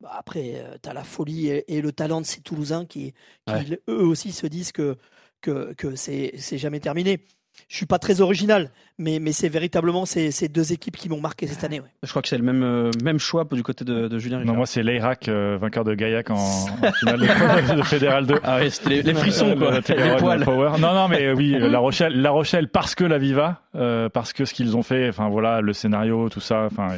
après 0.09 0.65
tu 0.83 0.89
as 0.89 0.93
la 0.95 1.05
folie 1.05 1.49
et, 1.49 1.77
et 1.77 1.81
le 1.83 1.93
talent 1.93 2.21
de 2.21 2.27
ces 2.27 2.41
Toulousains 2.41 2.87
qui, 2.87 3.13
qui, 3.47 3.53
Ouais. 3.53 3.65
eux 3.89 4.03
aussi 4.05 4.33
se 4.33 4.47
disent 4.47 4.73
que, 4.73 4.97
que, 5.41 5.75
que 5.75 5.95
c'est 5.97 6.33
c'est 6.39 6.59
jamais 6.59 6.81
terminé. 6.81 7.21
Je 7.69 7.77
suis 7.77 7.87
pas 7.87 7.99
très 7.99 8.21
original, 8.21 8.73
mais, 8.99 9.19
mais 9.21 9.33
c'est 9.33 9.49
véritablement 9.49 10.07
ces, 10.07 10.31
ces 10.31 10.49
deux 10.49 10.73
équipes 10.73 10.97
qui 10.97 11.09
m'ont 11.09 11.21
marqué 11.21 11.47
cette 11.47 11.65
année. 11.65 11.81
ouais. 11.81 11.87
Je 12.03 12.09
crois 12.11 12.23
que 12.23 12.29
c'est 12.29 12.39
le 12.39 12.45
même, 12.45 12.63
euh, 12.63 12.91
même 13.05 13.19
choix 13.19 13.45
du 13.51 13.63
côté 13.63 13.85
de, 13.85 14.09
de 14.09 14.19
Julien 14.19 14.37
Non, 14.39 14.43
Richard. 14.43 14.57
moi, 14.57 14.67
c'est 14.67 14.83
l'Irak, 14.83 15.29
euh, 15.29 15.59
vainqueur 15.61 15.85
de 15.85 15.95
Gaillac 15.95 16.31
en, 16.31 16.35
en 16.37 16.93
finale 16.93 17.21
de, 17.21 17.77
de 17.77 17.83
Fédéral 17.85 18.27
2. 18.27 18.35
Ah 18.43 18.59
oui, 18.63 18.71
les, 18.87 19.03
les 19.03 19.15
frissons, 19.15 19.55
quoi, 19.57 19.73
Le 19.81 20.11
les 20.13 20.17
poils. 20.17 20.45
Power. 20.45 20.73
Non, 20.81 20.95
non, 20.95 21.09
mais 21.09 21.27
euh, 21.27 21.35
oui, 21.35 21.51
La 21.59 21.79
Rochelle, 21.79 22.21
La 22.21 22.31
Rochelle 22.31 22.69
parce 22.69 22.95
que 22.95 23.05
la 23.05 23.19
Viva, 23.19 23.63
euh, 23.75 24.09
parce 24.09 24.33
que 24.33 24.45
ce 24.45 24.55
qu'ils 24.55 24.77
ont 24.77 24.83
fait, 24.83 25.09
enfin 25.09 25.29
voilà, 25.29 25.61
le 25.61 25.73
scénario, 25.73 26.29
tout 26.29 26.41
ça, 26.41 26.65
enfin, 26.67 26.89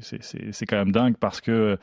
c'est 0.00 0.66
quand 0.66 0.76
même 0.76 0.92
dingue 0.92 1.16
parce 1.18 1.40
que, 1.40 1.78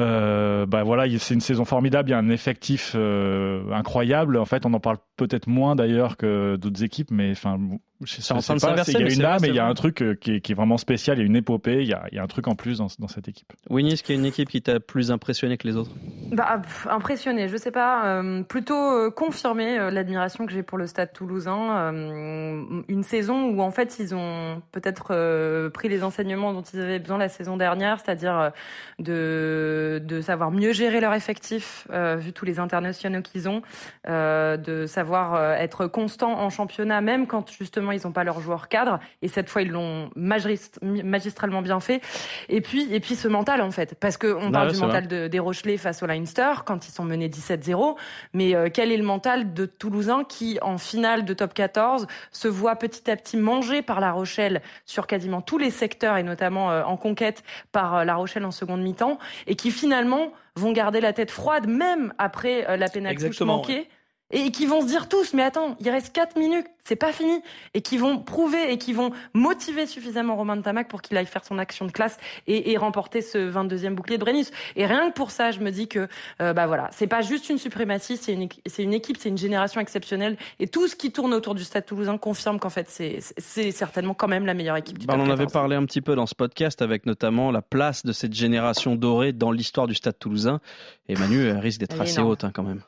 euh, 0.00 0.66
bah 0.66 0.82
voilà, 0.84 1.06
il- 1.06 1.18
c'est 1.20 1.34
une 1.34 1.40
saison 1.40 1.64
formidable, 1.64 2.08
il 2.08 2.12
y 2.12 2.14
a 2.14 2.18
un 2.18 2.30
effectif 2.30 2.92
euh, 2.94 3.62
incroyable. 3.72 4.36
En 4.38 4.44
fait, 4.44 4.64
on 4.64 4.72
en 4.74 4.80
parle 4.80 4.98
peut-être 5.16 5.46
moins 5.48 5.76
d'ailleurs 5.76 6.16
que 6.16 6.56
d'autres 6.56 6.82
équipes, 6.82 7.10
mais 7.10 7.30
enfin, 7.32 7.58
sais 8.06 8.32
en 8.32 8.38
train 8.40 8.54
de 8.54 8.60
s'inverser, 8.60 8.92
c'est- 8.92 8.98
il 8.98 9.02
y 9.02 9.04
a 9.04 9.10
c'est 9.10 9.16
une 9.16 9.24
âme 9.24 9.38
c'est 9.40 9.46
et 9.46 9.50
il 9.50 9.56
y 9.56 9.58
a 9.58 9.66
un 9.66 9.74
truc 9.74 10.02
euh, 10.02 10.14
qui 10.14 10.34
est, 10.36 10.40
qui 10.40 10.52
est 10.52 10.54
vraiment 10.54 10.78
spécial, 10.78 11.18
il 11.18 11.20
y 11.20 11.22
a 11.24 11.26
une 11.26 11.36
épopée, 11.36 11.82
il 11.82 11.88
y 11.88 11.92
a, 11.92 12.04
il 12.10 12.16
y 12.16 12.18
a 12.18 12.22
un 12.22 12.26
truc 12.26 12.48
en 12.48 12.54
plus 12.54 12.78
dans, 12.78 12.88
dans 12.98 13.08
cette 13.08 13.28
équipe. 13.28 13.52
Winnie, 13.70 13.92
est-ce 13.92 14.02
qu'il 14.02 14.14
y 14.14 14.18
a 14.18 14.20
une 14.20 14.26
équipe 14.26 14.48
qui 14.48 14.60
t'a 14.62 14.80
plus 14.80 15.10
impressionné 15.10 15.56
que 15.56 15.66
les 15.68 15.76
autres? 15.76 15.90
Bah, 16.32 16.60
impressionné, 16.90 17.48
je 17.48 17.56
sais 17.56 17.70
pas, 17.70 18.06
euh, 18.06 18.42
plutôt 18.42 18.74
euh, 18.74 19.10
confirmé 19.10 19.78
euh, 19.78 19.90
l'admiration 19.90 20.46
que 20.46 20.52
j'ai 20.52 20.62
pour 20.62 20.78
le 20.78 20.86
Stade 20.86 21.12
Toulousain. 21.12 21.92
euh, 21.92 22.62
une 22.88 23.02
saison 23.02 23.44
où 23.50 23.60
en 23.62 23.70
fait 23.70 23.98
ils 23.98 24.14
ont 24.14 24.62
peut-être 24.72 25.08
euh, 25.10 25.70
pris 25.70 25.88
les 25.88 26.02
enseignements 26.02 26.52
dont 26.52 26.62
ils 26.62 26.80
avaient 26.80 26.98
besoin 26.98 27.18
la 27.18 27.28
saison 27.28 27.56
dernière, 27.56 27.98
c'est-à-dire 28.00 28.50
de 28.98 30.00
de 30.04 30.20
savoir 30.20 30.50
mieux 30.50 30.72
gérer 30.72 31.00
leur 31.00 31.14
effectif 31.14 31.86
euh, 31.92 32.16
vu 32.16 32.32
tous 32.32 32.44
les 32.44 32.58
internationaux 32.58 33.22
qu'ils 33.22 33.48
ont, 33.48 33.62
euh, 34.08 34.56
de 34.56 34.86
savoir 34.86 35.34
euh, 35.34 35.54
être 35.54 35.86
constant 35.86 36.38
en 36.40 36.50
championnat 36.50 37.00
même 37.00 37.26
quand 37.26 37.50
justement 37.50 37.91
ils 37.92 38.00
n'ont 38.04 38.12
pas 38.12 38.24
leur 38.24 38.40
joueur 38.40 38.68
cadre. 38.68 38.98
Et 39.22 39.28
cette 39.28 39.48
fois, 39.48 39.62
ils 39.62 39.70
l'ont 39.70 40.10
magistralement 40.16 41.62
bien 41.62 41.80
fait. 41.80 42.00
Et 42.48 42.60
puis, 42.60 42.92
et 42.92 43.00
puis 43.00 43.14
ce 43.14 43.28
mental, 43.28 43.60
en 43.60 43.70
fait. 43.70 43.94
Parce 43.98 44.16
qu'on 44.16 44.50
parle 44.50 44.68
ouais, 44.68 44.74
du 44.74 44.80
mental 44.80 45.08
de, 45.08 45.28
des 45.28 45.38
Rochelais 45.38 45.76
face 45.76 46.02
au 46.02 46.06
Leinster 46.06 46.52
quand 46.64 46.88
ils 46.88 46.92
sont 46.92 47.04
menés 47.04 47.28
17-0. 47.28 47.96
Mais 48.34 48.54
euh, 48.54 48.68
quel 48.72 48.92
est 48.92 48.96
le 48.96 49.04
mental 49.04 49.54
de 49.54 49.66
Toulousain 49.66 50.24
qui, 50.24 50.58
en 50.62 50.78
finale 50.78 51.24
de 51.24 51.34
top 51.34 51.54
14, 51.54 52.06
se 52.30 52.48
voit 52.48 52.76
petit 52.76 53.10
à 53.10 53.16
petit 53.16 53.36
mangé 53.36 53.82
par 53.82 54.00
La 54.00 54.12
Rochelle 54.12 54.62
sur 54.86 55.06
quasiment 55.06 55.40
tous 55.40 55.58
les 55.58 55.70
secteurs 55.70 56.16
et 56.16 56.22
notamment 56.22 56.70
euh, 56.70 56.82
en 56.84 56.96
conquête 56.96 57.42
par 57.72 57.96
euh, 57.96 58.04
La 58.04 58.14
Rochelle 58.14 58.44
en 58.44 58.50
seconde 58.50 58.82
mi-temps 58.82 59.18
et 59.46 59.56
qui 59.56 59.70
finalement 59.70 60.32
vont 60.56 60.72
garder 60.72 61.00
la 61.00 61.12
tête 61.12 61.30
froide 61.30 61.66
même 61.66 62.12
après 62.18 62.68
euh, 62.68 62.76
la 62.76 62.88
pénalité 62.88 63.44
manquée 63.44 63.88
et 64.32 64.50
qui 64.50 64.66
vont 64.66 64.80
se 64.80 64.86
dire 64.86 65.08
tous, 65.08 65.34
mais 65.34 65.42
attends, 65.42 65.76
il 65.80 65.90
reste 65.90 66.12
4 66.12 66.36
minutes, 66.36 66.66
c'est 66.84 66.96
pas 66.96 67.12
fini, 67.12 67.40
et 67.74 67.82
qui 67.82 67.98
vont 67.98 68.18
prouver 68.18 68.72
et 68.72 68.78
qui 68.78 68.92
vont 68.92 69.12
motiver 69.34 69.86
suffisamment 69.86 70.36
Romain 70.36 70.56
de 70.56 70.62
Tamac 70.62 70.88
pour 70.88 71.02
qu'il 71.02 71.16
aille 71.16 71.26
faire 71.26 71.44
son 71.44 71.58
action 71.58 71.86
de 71.86 71.92
classe 71.92 72.16
et, 72.46 72.72
et 72.72 72.76
remporter 72.76 73.20
ce 73.20 73.38
22e 73.38 73.94
bouclier 73.94 74.18
de 74.18 74.22
Brennus. 74.22 74.50
Et 74.76 74.86
rien 74.86 75.10
que 75.10 75.14
pour 75.14 75.30
ça, 75.30 75.50
je 75.50 75.60
me 75.60 75.70
dis 75.70 75.86
que, 75.86 76.08
euh, 76.40 76.52
bah 76.52 76.66
voilà, 76.66 76.88
c'est 76.92 77.06
pas 77.06 77.20
juste 77.22 77.50
une 77.50 77.58
suprématie, 77.58 78.16
c'est 78.16 78.32
une, 78.32 78.48
c'est 78.66 78.82
une 78.82 78.94
équipe, 78.94 79.16
c'est 79.18 79.28
une 79.28 79.38
génération 79.38 79.80
exceptionnelle, 79.80 80.36
et 80.58 80.66
tout 80.66 80.88
ce 80.88 80.96
qui 80.96 81.12
tourne 81.12 81.34
autour 81.34 81.54
du 81.54 81.64
Stade 81.64 81.86
Toulousain 81.86 82.18
confirme 82.18 82.58
qu'en 82.58 82.70
fait, 82.70 82.88
c'est, 82.88 83.18
c'est 83.38 83.70
certainement 83.70 84.14
quand 84.14 84.28
même 84.28 84.46
la 84.46 84.54
meilleure 84.54 84.76
équipe 84.76 84.98
du 84.98 85.06
Bah, 85.06 85.14
on 85.16 85.20
en 85.20 85.30
avait 85.30 85.44
14. 85.44 85.52
parlé 85.52 85.76
un 85.76 85.84
petit 85.84 86.00
peu 86.00 86.14
dans 86.14 86.26
ce 86.26 86.34
podcast 86.34 86.82
avec 86.82 87.06
notamment 87.06 87.50
la 87.50 87.62
place 87.62 88.04
de 88.04 88.12
cette 88.12 88.32
génération 88.32 88.96
dorée 88.96 89.32
dans 89.32 89.52
l'histoire 89.52 89.86
du 89.86 89.94
Stade 89.94 90.18
Toulousain. 90.18 90.60
Et 91.08 91.16
Manu 91.16 91.46
elle 91.46 91.58
risque 91.58 91.80
d'être 91.80 92.00
assez 92.00 92.14
énorme. 92.14 92.30
haute 92.30 92.44
hein, 92.44 92.50
quand 92.52 92.62
même. 92.62 92.82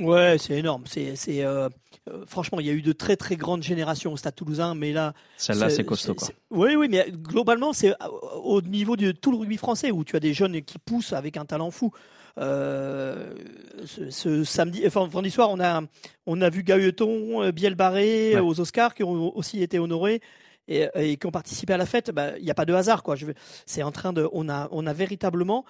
Ouais, 0.00 0.36
c'est 0.38 0.54
énorme. 0.58 0.82
C'est, 0.86 1.16
c'est, 1.16 1.42
euh, 1.44 1.68
euh, 2.10 2.24
franchement, 2.26 2.60
il 2.60 2.66
y 2.66 2.70
a 2.70 2.72
eu 2.72 2.82
de 2.82 2.92
très 2.92 3.16
très 3.16 3.36
grandes 3.36 3.62
générations 3.62 4.12
au 4.12 4.16
Stade 4.16 4.34
Toulousain, 4.34 4.74
mais 4.74 4.92
là, 4.92 5.14
Celle-là, 5.38 5.70
c'est 5.70 5.84
costaud. 5.84 6.12
c'est- 6.12 6.18
Quoi. 6.18 6.26
c'est- 6.28 6.34
Oui, 6.50 6.76
oui, 6.76 6.88
mais 6.90 7.06
globalement, 7.10 7.72
c'est 7.72 7.94
au 8.42 8.60
niveau 8.62 8.96
de 8.96 9.12
tout 9.12 9.30
le 9.30 9.38
rugby 9.38 9.56
français 9.56 9.90
où 9.90 10.04
tu 10.04 10.14
as 10.16 10.20
des 10.20 10.34
jeunes 10.34 10.60
qui 10.62 10.78
poussent 10.78 11.12
avec 11.14 11.36
un 11.36 11.44
talent 11.46 11.70
fou. 11.70 11.90
Euh, 12.38 13.32
ce, 13.86 14.10
ce 14.10 14.44
samedi, 14.44 14.82
enfin 14.86 15.00
vendredi 15.06 15.30
soir, 15.30 15.48
on 15.50 15.58
a 15.58 15.80
on 16.26 16.42
a 16.42 16.50
vu 16.50 16.62
Gaëton, 16.62 17.42
euh, 17.44 17.50
Biel 17.52 17.74
Barré 17.74 18.34
Ouais. 18.34 18.36
euh, 18.36 18.42
aux 18.42 18.60
Oscars 18.60 18.94
qui 18.94 19.02
ont 19.04 19.34
aussi 19.36 19.62
été 19.62 19.78
honorés. 19.78 20.20
Et, 20.68 20.88
et 20.96 21.16
qui 21.16 21.26
ont 21.26 21.30
participé 21.30 21.74
à 21.74 21.76
la 21.76 21.86
fête, 21.86 22.10
bah, 22.10 22.36
il 22.38 22.44
n'y 22.44 22.50
a 22.50 22.54
pas 22.54 22.64
de 22.64 22.74
hasard 22.74 23.04
quoi. 23.04 23.14
Je 23.14 23.24
C'est 23.66 23.84
en 23.84 23.92
train 23.92 24.12
de, 24.12 24.28
on 24.32 24.48
a, 24.48 24.66
on 24.72 24.84
a 24.88 24.92
véritablement 24.92 25.64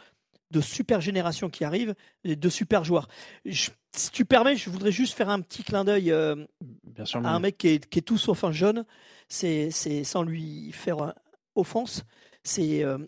de 0.50 0.60
super 0.60 1.00
générations 1.00 1.50
qui 1.50 1.64
arrivent, 1.64 1.94
et 2.24 2.36
de 2.36 2.48
super 2.48 2.84
joueurs. 2.84 3.08
Je- 3.44 3.70
si 3.96 4.10
tu 4.10 4.24
permets, 4.24 4.56
je 4.56 4.68
voudrais 4.70 4.92
juste 4.92 5.14
faire 5.16 5.28
un 5.30 5.40
petit 5.40 5.62
clin 5.64 5.82
d'œil 5.84 6.12
euh, 6.12 6.36
Bien 6.84 7.04
sûr. 7.04 7.24
à 7.26 7.30
un 7.30 7.40
mec 7.40 7.56
qui 7.58 7.68
est, 7.68 7.86
qui 7.88 7.98
est 7.98 8.02
tout 8.02 8.18
sauf 8.18 8.44
un 8.44 8.52
jeune, 8.52 8.84
c'est, 9.28 9.70
sans 10.04 10.22
lui 10.22 10.70
faire 10.72 11.02
euh, 11.02 11.10
offense, 11.54 12.04
c'est 12.44 12.84
euh, 12.84 12.98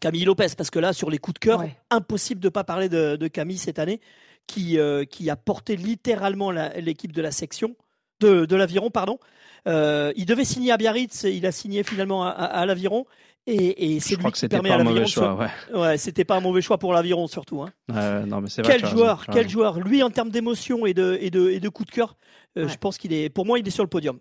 Camille 0.00 0.24
Lopez. 0.24 0.48
Parce 0.56 0.70
que 0.70 0.78
là, 0.78 0.92
sur 0.92 1.10
les 1.10 1.18
coups 1.18 1.34
de 1.34 1.38
cœur, 1.40 1.60
Ouais. 1.60 1.76
impossible 1.90 2.40
de 2.40 2.48
pas 2.48 2.64
parler 2.64 2.88
de, 2.88 3.16
de 3.16 3.28
Camille 3.28 3.58
cette 3.58 3.78
année, 3.78 4.00
qui, 4.46 4.78
euh, 4.78 5.04
qui 5.04 5.30
a 5.30 5.36
porté 5.36 5.76
littéralement 5.76 6.50
l'équipe 6.50 7.12
de 7.12 7.22
la 7.22 7.30
section, 7.30 7.76
de, 8.20 8.44
de 8.46 8.56
l'aviron, 8.56 8.90
pardon. 8.90 9.18
Euh, 9.66 10.12
il 10.16 10.26
devait 10.26 10.44
signer 10.44 10.72
à 10.72 10.76
Biarritz, 10.76 11.22
il 11.24 11.46
a 11.46 11.52
signé 11.52 11.82
finalement 11.82 12.24
à, 12.24 12.30
à- 12.30 12.44
à 12.44 12.66
l'aviron. 12.66 13.06
Et, 13.46 13.94
et 13.96 14.00
c'est 14.00 14.10
Je 14.10 14.14
lui 14.14 14.18
crois 14.20 14.30
que 14.30 14.36
qui 14.36 14.40
c'était 14.40 14.56
permet 14.56 14.70
pas 14.70 14.76
à 14.76 14.80
un 14.80 14.84
mauvais 14.84 15.00
l'aviron 15.00 15.04
de 15.06 15.10
choix. 15.10 15.50
Ouais. 15.74 15.78
Ouais, 15.80 15.98
c'était 15.98 16.24
pas 16.24 16.36
un 16.36 16.40
mauvais 16.40 16.62
choix 16.62 16.78
pour 16.78 16.92
l'aviron 16.94 17.26
surtout. 17.26 17.62
Hein. 17.62 17.70
Euh, 17.92 18.24
non, 18.24 18.40
mais 18.40 18.48
c'est 18.48 18.62
vrai. 18.62 18.72
Quel 18.72 18.84
raison, 18.84 18.96
joueur, 18.96 19.26
quel 19.30 19.48
joueur. 19.48 19.80
Lui, 19.80 20.02
en 20.02 20.10
termes 20.10 20.30
d'émotion 20.30 20.86
et 20.86 20.94
de, 20.94 21.18
et, 21.20 21.30
de, 21.30 21.50
et 21.50 21.60
de 21.60 21.68
coup 21.68 21.84
de 21.84 21.90
cœur, 21.90 22.16
euh, 22.56 22.64
Ouais. 22.64 22.68
je 22.72 22.78
pense 22.78 22.96
qu'il 22.96 23.12
est, 23.12 23.28
pour 23.28 23.44
moi, 23.44 23.58
il 23.58 23.66
est 23.68 23.70
sur 23.70 23.84
le 23.84 23.90
podium. 23.90 24.18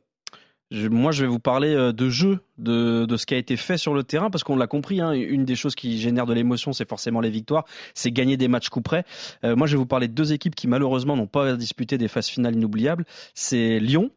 Je- 0.72 0.88
moi, 0.88 1.12
je 1.12 1.22
vais 1.24 1.30
vous 1.30 1.40
parler 1.40 1.74
euh, 1.74 1.94
de 1.94 2.10
jeu, 2.10 2.40
de, 2.58 3.06
de 3.06 3.16
ce 3.16 3.26
qui 3.26 3.34
a 3.36 3.38
été 3.38 3.56
fait 3.58 3.78
sur 3.78 3.94
le 3.94 4.04
terrain, 4.04 4.30
parce 4.30 4.44
qu'on 4.44 4.56
l'a 4.58 4.66
compris, 4.68 5.00
hein, 5.02 5.12
une 5.12 5.46
des 5.46 5.56
choses 5.56 5.76
qui 5.76 6.00
génère 6.00 6.26
de 6.26 6.34
l'émotion, 6.34 6.74
c'est 6.74 6.90
forcément 6.90 7.22
les 7.22 7.30
victoires, 7.30 7.64
c'est 7.94 8.12
gagner 8.12 8.38
des 8.38 8.48
matchs 8.48 8.70
coup 8.70 8.82
près. 8.82 9.06
Euh, 9.46 9.56
moi, 9.56 9.68
je 9.68 9.74
vais 9.74 9.78
vous 9.78 9.86
parler 9.86 10.08
de 10.08 10.14
deux 10.14 10.34
équipes 10.34 10.56
qui, 10.56 10.68
malheureusement, 10.68 11.16
n'ont 11.16 11.28
pas 11.28 11.54
disputé 11.56 11.98
des 11.98 12.08
phases 12.08 12.28
finales 12.28 12.56
inoubliables. 12.56 13.06
C'est 13.36 13.80
Lyon 13.80 14.10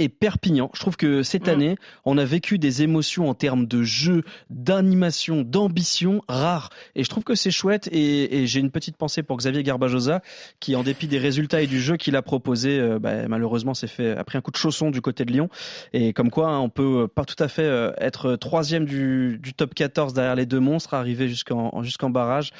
et 0.00 0.08
Perpignan. 0.08 0.70
Je 0.74 0.80
trouve 0.80 0.96
que 0.96 1.22
cette 1.22 1.46
Mhm. 1.46 1.52
année, 1.52 1.76
on 2.04 2.18
a 2.18 2.24
vécu 2.24 2.58
des 2.58 2.82
émotions 2.82 3.28
en 3.28 3.34
termes 3.34 3.66
de 3.66 3.82
jeu, 3.82 4.22
d'animation, 4.48 5.42
d'ambition 5.42 6.22
rares. 6.26 6.70
Et 6.94 7.04
je 7.04 7.08
trouve 7.10 7.22
que 7.22 7.34
c'est 7.34 7.50
chouette. 7.50 7.88
Et, 7.92 8.40
et 8.42 8.46
j'ai 8.46 8.60
une 8.60 8.70
petite 8.70 8.96
pensée 8.96 9.22
pour 9.22 9.36
Xavier 9.36 9.62
Garbajosa, 9.62 10.22
qui, 10.58 10.74
en 10.74 10.82
dépit 10.82 11.06
des 11.06 11.18
résultats 11.18 11.60
et 11.60 11.66
du 11.66 11.80
jeu 11.80 11.96
qu'il 11.98 12.16
a 12.16 12.22
proposé, 12.22 12.80
euh, 12.80 12.98
bah, 12.98 13.28
malheureusement, 13.28 13.74
s'est 13.74 13.86
fait 13.86 14.16
a 14.16 14.24
pris 14.24 14.38
un 14.38 14.40
coup 14.40 14.50
de 14.50 14.56
chausson 14.56 14.90
du 14.90 15.02
côté 15.02 15.24
de 15.24 15.32
Lyon. 15.32 15.50
Et 15.92 16.12
comme 16.14 16.30
quoi, 16.30 16.48
hein, 16.48 16.58
on 16.60 16.70
peut 16.70 17.06
pas 17.06 17.24
tout 17.26 17.40
à 17.42 17.48
fait 17.48 17.62
euh, 17.64 17.92
être 17.98 18.36
troisième 18.36 18.86
du, 18.86 19.38
du 19.42 19.52
top 19.52 19.74
14 19.74 20.14
derrière 20.14 20.34
les 20.34 20.46
deux 20.46 20.60
monstres, 20.60 20.94
arriver 20.94 21.28
jusqu'en 21.28 21.82
jusqu'en 21.82 22.08
barrage. 22.08 22.50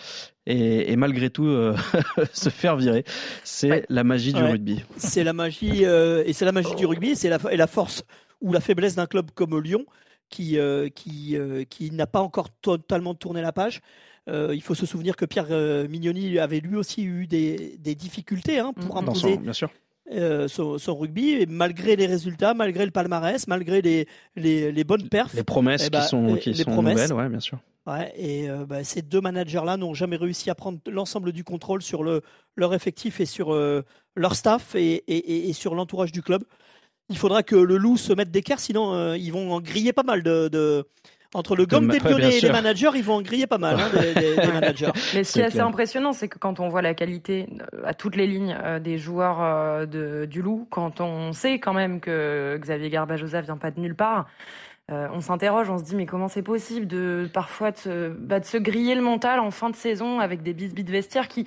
Et, 0.50 0.90
et 0.92 0.97
malgré 0.97 1.31
tout 1.31 1.46
euh, 1.46 1.77
se 2.33 2.48
faire 2.48 2.77
virer, 2.77 3.05
c'est 3.44 3.70
Ouais. 3.70 3.87
la 3.88 4.05
magie 4.05 4.33
du 4.33 4.42
Ouais. 4.42 4.51
rugby. 4.53 4.83
C'est 4.96 5.25
la 5.25 5.33
magie 5.33 5.85
euh, 5.85 6.22
et 6.27 6.33
c'est 6.33 6.44
la 6.44 6.53
magie 6.53 6.75
du 6.75 6.87
rugby, 6.87 7.11
et 7.11 7.14
c'est 7.14 7.29
la, 7.29 7.38
et 7.51 7.57
la 7.57 7.66
force 7.66 8.05
ou 8.40 8.53
la 8.53 8.61
faiblesse 8.61 8.94
d'un 8.96 9.07
club 9.07 9.31
comme 9.35 9.61
Lyon 9.61 9.85
qui 10.29 10.59
euh, 10.59 10.88
qui 10.88 11.37
euh, 11.37 11.64
qui 11.68 11.90
n'a 11.90 12.07
pas 12.07 12.20
encore 12.20 12.51
totalement 12.62 13.14
tourné 13.14 13.42
la 13.42 13.53
page. 13.53 13.81
Euh, 14.29 14.53
il 14.55 14.62
faut 14.62 14.75
se 14.75 14.87
souvenir 14.87 15.16
que 15.16 15.25
Pierre 15.25 15.46
euh, 15.51 15.88
Mignoni 15.88 16.38
avait 16.38 16.61
lui 16.61 16.77
aussi 16.77 17.03
eu 17.05 17.27
des, 17.27 17.77
des 17.79 17.94
difficultés 17.94 18.59
hein, 18.59 18.72
pour 18.75 18.96
imposer 18.98 19.35
son- 19.35 19.40
bien 19.40 19.53
sûr. 19.53 19.70
euh, 20.12 20.46
son, 20.46 20.79
son 20.79 20.94
rugby, 20.96 21.31
et 21.33 21.46
malgré 21.46 21.96
les 21.96 22.07
résultats, 22.07 22.53
malgré 22.55 22.85
le 22.85 22.90
palmarès, 22.92 23.46
malgré 23.48 23.81
les, 23.83 24.07
les, 24.37 24.70
les 24.72 24.85
bonnes 24.85 25.09
perfs. 25.09 25.35
Les 25.35 25.42
promesses 25.42 25.85
Eh 25.87 25.90
ben, 25.90 26.01
qui 26.03 26.09
sont, 26.09 26.37
qui 26.37 26.53
les 26.53 26.62
sont 26.64 26.70
promesses. 26.70 27.09
nouvelles, 27.11 27.25
ouais, 27.25 27.29
bien 27.31 27.40
sûr. 27.40 27.59
Ouais, 27.90 28.12
et 28.16 28.48
euh, 28.48 28.64
bah, 28.66 28.85
ces 28.85 29.03
deux 29.03 29.20
managers-là 29.20 29.76
n'ont 29.76 29.94
jamais 29.94 30.16
réussi 30.16 30.48
à 30.50 30.55
prendre 30.55 30.79
l'ensemble 30.90 31.33
du 31.33 31.44
contrôle 31.44 31.83
sur 31.83 32.03
le, 32.03 32.22
leur 32.57 32.72
effectif 32.74 33.20
et 33.20 33.26
sur 33.26 33.53
euh, 33.53 33.83
leur 34.14 34.35
staff 34.35 34.74
et, 34.74 35.03
et- 35.09 35.16
et- 35.16 35.48
et 35.48 35.53
sur 35.53 35.74
l'entourage 35.74 36.12
du 36.12 36.22
club. 36.22 36.44
Il 37.09 37.18
faudra 37.18 37.42
que 37.42 37.57
le 37.57 37.76
loup 37.76 37.96
se 37.96 38.12
mette 38.12 38.31
d'équerre, 38.31 38.61
sinon 38.61 38.94
euh, 38.94 39.16
ils 39.16 39.33
vont 39.33 39.53
en 39.53 39.61
griller 39.61 39.92
pas 39.92 40.05
mal 40.05 40.22
de. 40.22 40.48
de- 40.48 40.85
Entre 41.35 41.55
le 41.57 41.64
gomme 41.66 41.87
des 41.88 41.98
pionniers 42.00 42.37
et 42.38 42.40
les 42.40 42.50
managers, 42.53 42.90
ils 42.96 43.03
vont 43.05 43.14
en 43.14 43.22
griller 43.22 43.46
pas 43.46 43.59
mal, 43.59 43.79
hein, 43.81 43.88
des, 44.00 44.14
des- 44.14 44.37
des 44.37 44.46
managers. 44.53 44.90
Mais 45.14 45.22
ce 45.24 45.33
qui 45.33 45.40
est 45.40 45.44
assez 45.44 45.53
clair. 45.55 45.66
impressionnant, 45.66 46.12
c'est 46.12 46.29
que 46.29 46.38
quand 46.38 46.59
on 46.61 46.68
voit 46.68 46.83
la 46.83 46.94
qualité 46.94 47.46
à 47.85 47.94
toutes 47.94 48.14
les 48.16 48.26
lignes 48.26 48.57
des 48.83 48.98
joueurs 48.98 49.87
de, 49.88 50.26
du 50.26 50.42
Loup, 50.42 50.66
quand 50.70 51.00
on 51.00 51.33
sait 51.33 51.59
quand 51.61 51.72
même 51.72 52.00
que 52.00 52.57
Xavier 52.61 52.90
Garbajosa 52.90 53.40
vient 53.42 53.57
pas 53.59 53.70
de 53.72 53.81
nulle 53.81 53.94
part, 53.96 54.26
euh, 54.90 55.09
on 55.12 55.20
s'interroge, 55.20 55.70
on 55.70 55.79
se 55.79 55.85
dit 55.85 55.94
mais 55.94 56.07
comment 56.07 56.29
c'est 56.29 56.42
possible 56.42 56.87
de 56.87 57.29
parfois 57.33 57.70
de 57.70 57.76
se, 57.76 58.09
bah, 58.09 58.40
griller 58.55 58.94
le 58.94 59.03
mental 59.03 59.38
en 59.38 59.50
fin 59.50 59.70
de 59.70 59.76
saison 59.76 60.20
avec 60.20 60.42
des 60.42 60.53
bisbis 60.53 60.85
de 60.85 60.90
vestiaire 60.90 61.29
qui 61.29 61.46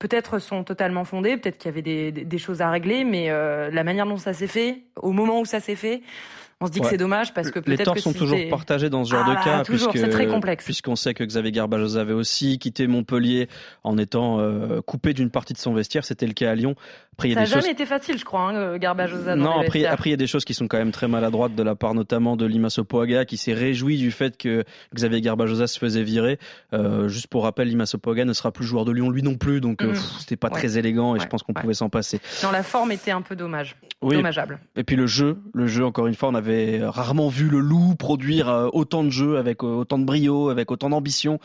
peut-être 0.00 0.38
sont 0.38 0.64
totalement 0.64 1.04
fondés, 1.04 1.36
peut-être 1.36 1.58
qu'il 1.58 1.68
y 1.68 1.78
avait 1.78 2.10
des 2.10 2.38
choses 2.38 2.62
à 2.62 2.70
régler, 2.70 3.04
mais 3.04 3.30
euh, 3.30 3.70
la 3.70 3.84
manière 3.84 4.06
dont 4.06 4.16
ça 4.16 4.32
s'est 4.32 4.46
fait, 4.46 4.82
au 4.96 5.12
moment 5.12 5.40
où 5.40 5.44
ça 5.44 5.60
s'est 5.60 5.76
fait, 5.76 6.02
on 6.60 6.66
se 6.66 6.72
dit 6.72 6.78
Ouais. 6.80 6.84
que 6.84 6.90
c'est 6.90 6.96
dommage 6.98 7.32
parce 7.34 7.50
que 7.50 7.58
Les 7.60 7.64
peut-être 7.76 7.84
torts 7.84 7.94
que 7.94 8.00
sont 8.00 8.12
si 8.12 8.18
toujours 8.18 8.38
partagés 8.50 8.90
dans 8.90 9.04
ce 9.04 9.10
genre 9.10 9.24
Ah 9.26 9.30
de 9.30 9.34
bah, 9.34 9.40
cas, 9.44 9.64
toujours, 9.64 9.90
puisque 9.92 10.04
c'est 10.06 10.10
très 10.12 10.26
complexe. 10.26 10.64
puisqu'on 10.64 10.96
sait 10.96 11.14
que 11.14 11.24
Xavier 11.24 11.52
Garbajosa 11.52 12.00
avait 12.00 12.12
aussi 12.12 12.58
quitté 12.58 12.86
Montpellier 12.86 13.48
en 13.84 13.96
étant 13.98 14.40
euh, 14.40 14.80
coupé 14.82 15.14
d'une 15.14 15.30
partie 15.30 15.52
de 15.52 15.58
son 15.58 15.72
vestiaire. 15.72 16.04
C'était 16.04 16.26
le 16.26 16.32
cas 16.34 16.50
à 16.50 16.54
Lyon. 16.54 16.74
Après, 17.14 17.28
il 17.28 17.32
y 17.32 17.34
Ça 17.34 17.40
n'a 17.40 17.46
jamais 17.46 17.62
choses. 17.62 17.70
été 17.70 17.84
facile, 17.86 18.18
je 18.18 18.24
crois, 18.24 18.48
hein, 18.50 18.78
Garbajosa. 18.78 19.36
dans 19.36 19.42
Non, 19.42 19.60
les 19.60 19.66
après, 19.66 19.84
après, 19.84 20.08
il 20.10 20.12
y 20.12 20.14
a 20.14 20.18
des 20.18 20.26
choses 20.26 20.44
qui 20.44 20.54
sont 20.54 20.68
quand 20.68 20.78
même 20.78 20.90
très 20.92 21.06
maladroites 21.08 21.54
de 21.54 21.62
la 21.62 21.74
part 21.74 21.92
notamment 21.94 22.36
de 22.36 22.46
Limasso 22.46 22.82
Poaga 22.84 23.24
qui 23.26 23.36
s'est 23.36 23.52
réjoui 23.52 23.98
du 23.98 24.10
fait 24.10 24.36
que 24.38 24.64
Xavier 24.94 25.20
Garbajosa 25.20 25.66
se 25.66 25.78
faisait 25.78 26.02
virer. 26.02 26.38
Euh, 26.72 27.08
juste 27.08 27.26
pour 27.26 27.44
rappel, 27.44 27.68
Limasso 27.68 27.98
Poaga 27.98 28.24
ne 28.24 28.32
sera 28.32 28.52
plus 28.52 28.64
joueur 28.64 28.84
de 28.86 28.92
Lyon 28.92 29.10
lui 29.10 29.22
non 29.22 29.34
plus, 29.36 29.60
donc 29.60 29.78
pff, 29.78 29.98
c'était 30.20 30.36
pas 30.36 30.48
Ouais. 30.48 30.54
très 30.58 30.78
élégant 30.78 31.14
et 31.14 31.20
je 31.20 31.26
pense 31.26 31.42
qu'on 31.42 31.52
pouvait 31.52 31.74
s'en 31.74 31.90
passer. 31.90 32.20
Non, 32.42 32.50
la 32.50 32.62
forme 32.62 32.90
était 32.92 33.10
un 33.10 33.22
peu 33.22 33.36
dommage. 33.36 33.76
Oui, 34.02 34.16
Dommageable. 34.16 34.58
Et 34.76 34.84
puis 34.84 34.96
le 34.96 35.06
jeu, 35.06 35.36
le 35.52 35.66
jeu 35.66 35.84
encore 35.84 36.06
une 36.06 36.14
fois, 36.14 36.30
on 36.30 36.34
avait 36.34 36.49
rarement 36.82 37.28
vu 37.28 37.48
le 37.48 37.58
loup 37.60 37.94
produire 37.94 38.48
euh, 38.48 38.68
autant 38.72 39.04
de 39.04 39.10
jeux 39.10 39.36
avec 39.38 39.62
euh, 39.62 39.66
autant 39.68 39.98
de 39.98 40.04
brio, 40.04 40.48
avec 40.50 40.70
autant 40.70 40.90
d'ambition. 40.90 41.38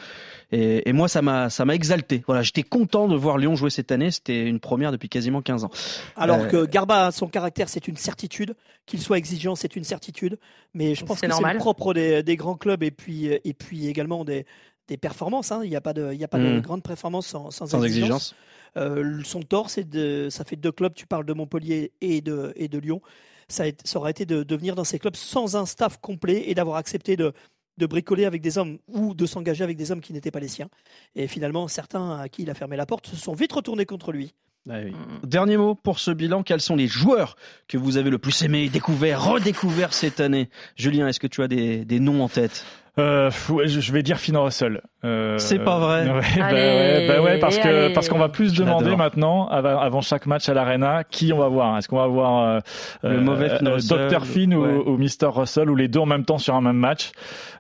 Et, 0.52 0.88
et 0.90 0.94
moi, 0.94 1.08
ça 1.08 1.22
m'a, 1.22 1.50
ça 1.50 1.66
m'a 1.66 1.76
exalté. 1.76 2.24
Voilà, 2.28 2.42
j'étais 2.44 2.64
content 2.64 3.08
de 3.08 3.16
voir 3.16 3.38
Lyon 3.38 3.56
jouer 3.56 3.70
cette 3.70 3.92
année. 3.92 4.12
C'était 4.12 4.44
une 4.46 4.60
première 4.60 4.92
depuis 4.92 5.10
quasiment 5.10 5.42
15 5.42 5.64
ans. 5.66 5.72
Alors 6.16 6.42
Euh, 6.42 6.48
que 6.48 6.66
Garba, 6.66 7.12
son 7.12 7.28
caractère, 7.28 7.70
c'est 7.70 7.88
une 7.88 7.98
certitude. 7.98 8.56
Qu'il 8.86 9.02
soit 9.02 9.18
exigeant, 9.18 9.56
c'est 9.56 9.76
une 9.76 9.84
certitude. 9.84 10.38
Mais 10.74 10.94
je 10.96 11.04
pense 11.06 11.18
C'est 11.20 11.28
que 11.28 11.32
c'est 11.34 11.40
normal. 11.42 11.56
le 11.56 11.60
propre 11.60 11.94
des, 11.94 12.22
des 12.24 12.36
grands 12.36 12.56
clubs 12.58 12.84
et 12.84 12.92
puis, 12.92 13.26
et 13.28 13.54
puis 13.54 13.88
également 13.88 14.24
des, 14.26 14.46
des 14.88 14.98
performances. 14.98 15.52
hein. 15.52 15.62
Il 15.64 15.70
n'y 15.70 15.76
a 15.76 15.82
pas 15.82 15.94
de, 15.94 16.12
il 16.14 16.20
y 16.20 16.24
a 16.24 16.28
pas 16.28 16.38
de 16.40 16.58
Mm. 16.60 16.62
grande 16.62 16.84
performance 16.84 17.26
sans, 17.28 17.50
sans, 17.52 17.66
Sans 17.66 17.84
exigence. 17.84 18.34
exigence. 18.34 18.36
Euh, 18.78 19.22
son 19.24 19.42
tort, 19.42 19.70
c'est 19.70 19.90
de, 19.90 20.28
ça 20.30 20.44
fait 20.44 20.58
deux 20.58 20.72
clubs. 20.72 20.94
Tu 20.94 21.08
parles 21.08 21.26
de 21.26 21.34
Montpellier 21.34 21.92
et 22.02 22.22
de, 22.22 22.52
et 22.56 22.68
de 22.68 22.78
Lyon. 22.78 23.02
Ça, 23.48 23.64
a 23.64 23.68
été- 23.68 23.88
ça 23.88 24.00
aurait 24.00 24.12
été 24.12 24.26
de, 24.26 24.44
de 24.44 24.56
venir 24.56 24.76
dans 24.76 24.84
ces 24.84 25.00
clubs 25.00 25.16
sans 25.16 25.56
un 25.56 25.66
staff 25.66 25.98
complet 26.02 26.44
et 26.48 26.56
d'avoir 26.56 26.78
accepté 26.78 27.16
de, 27.16 27.34
de 27.78 27.86
bricoler 27.86 28.26
avec 28.26 28.42
des 28.42 28.58
hommes 28.58 28.78
ou 28.88 29.14
de 29.14 29.26
s'engager 29.26 29.64
avec 29.64 29.78
des 29.78 29.92
hommes 29.92 30.02
qui 30.02 30.14
n'étaient 30.14 30.32
pas 30.32 30.40
les 30.40 30.48
siens. 30.48 30.70
Et 31.16 31.28
finalement, 31.28 31.68
certains 31.68 32.20
à 32.20 32.30
qui 32.30 32.44
il 32.44 32.50
a 32.50 32.54
fermé 32.54 32.76
la 32.78 32.86
porte 32.86 33.08
se 33.08 33.16
sont 33.16 33.34
vite 33.34 33.54
retournés 33.54 33.86
contre 33.86 34.12
lui. 34.12 34.34
Ah 34.68 34.80
oui. 34.84 34.92
Mm. 34.92 35.28
Dernier 35.28 35.58
mot 35.58 35.76
pour 35.76 36.00
ce 36.00 36.10
bilan. 36.10 36.42
Quels 36.42 36.62
sont 36.62 36.76
les 36.76 36.88
joueurs 36.88 37.36
que 37.68 37.78
vous 37.78 37.98
avez 37.98 38.10
le 38.10 38.18
plus 38.18 38.42
aimé, 38.42 38.68
découvert, 38.68 39.24
redécouvert 39.24 39.94
cette 39.94 40.20
année? 40.20 40.50
Julien, 40.76 41.08
est-ce 41.08 41.20
que 41.20 41.28
tu 41.28 41.44
as 41.44 41.48
des, 41.48 41.86
des 41.86 42.00
noms 42.00 42.24
en 42.24 42.30
tête? 42.30 42.66
Euh, 42.98 43.30
je 43.66 43.92
vais 43.92 44.04
dire 44.04 44.18
Finn 44.20 44.38
Russell. 44.38 44.82
Euh, 45.04 45.38
C'est 45.38 45.60
pas 45.60 45.80
vrai. 45.80 46.06
Ouais, 46.16 46.22
bah 46.38 46.46
Allez, 46.46 46.58
ouais, 46.62 47.08
bah 47.08 47.22
ouais, 47.22 47.40
parce 47.40 47.58
que 47.58 47.68
allez. 47.68 47.94
parce 47.94 48.08
qu'on 48.10 48.18
va 48.18 48.30
plus 48.30 48.54
Je 48.54 48.62
demander 48.64 48.86
l'adore. 48.86 48.98
maintenant 48.98 49.48
avant, 49.50 49.78
avant 49.80 50.02
chaque 50.02 50.26
match 50.26 50.48
à 50.50 50.54
l'arena 50.54 51.04
qui 51.04 51.34
on 51.34 51.38
va 51.38 51.48
voir. 51.50 51.78
Est-ce 51.78 51.88
qu'on 51.90 51.98
va 51.98 52.08
voir 52.08 52.44
euh, 52.44 52.60
Le 53.04 53.20
mauvais 53.22 53.50
Finn 53.50 53.68
Russell, 53.68 54.08
Dr 54.10 54.26
Finn 54.26 54.54
ou, 54.56 54.64
ouais. 54.64 54.74
ou 54.74 54.98
Mr 54.98 55.28
Russell 55.28 55.70
ou 55.70 55.76
les 55.76 55.88
deux 55.88 56.00
en 56.00 56.06
même 56.06 56.24
temps 56.26 56.38
sur 56.38 56.56
un 56.56 56.62
même 56.62 56.78
match. 56.78 57.12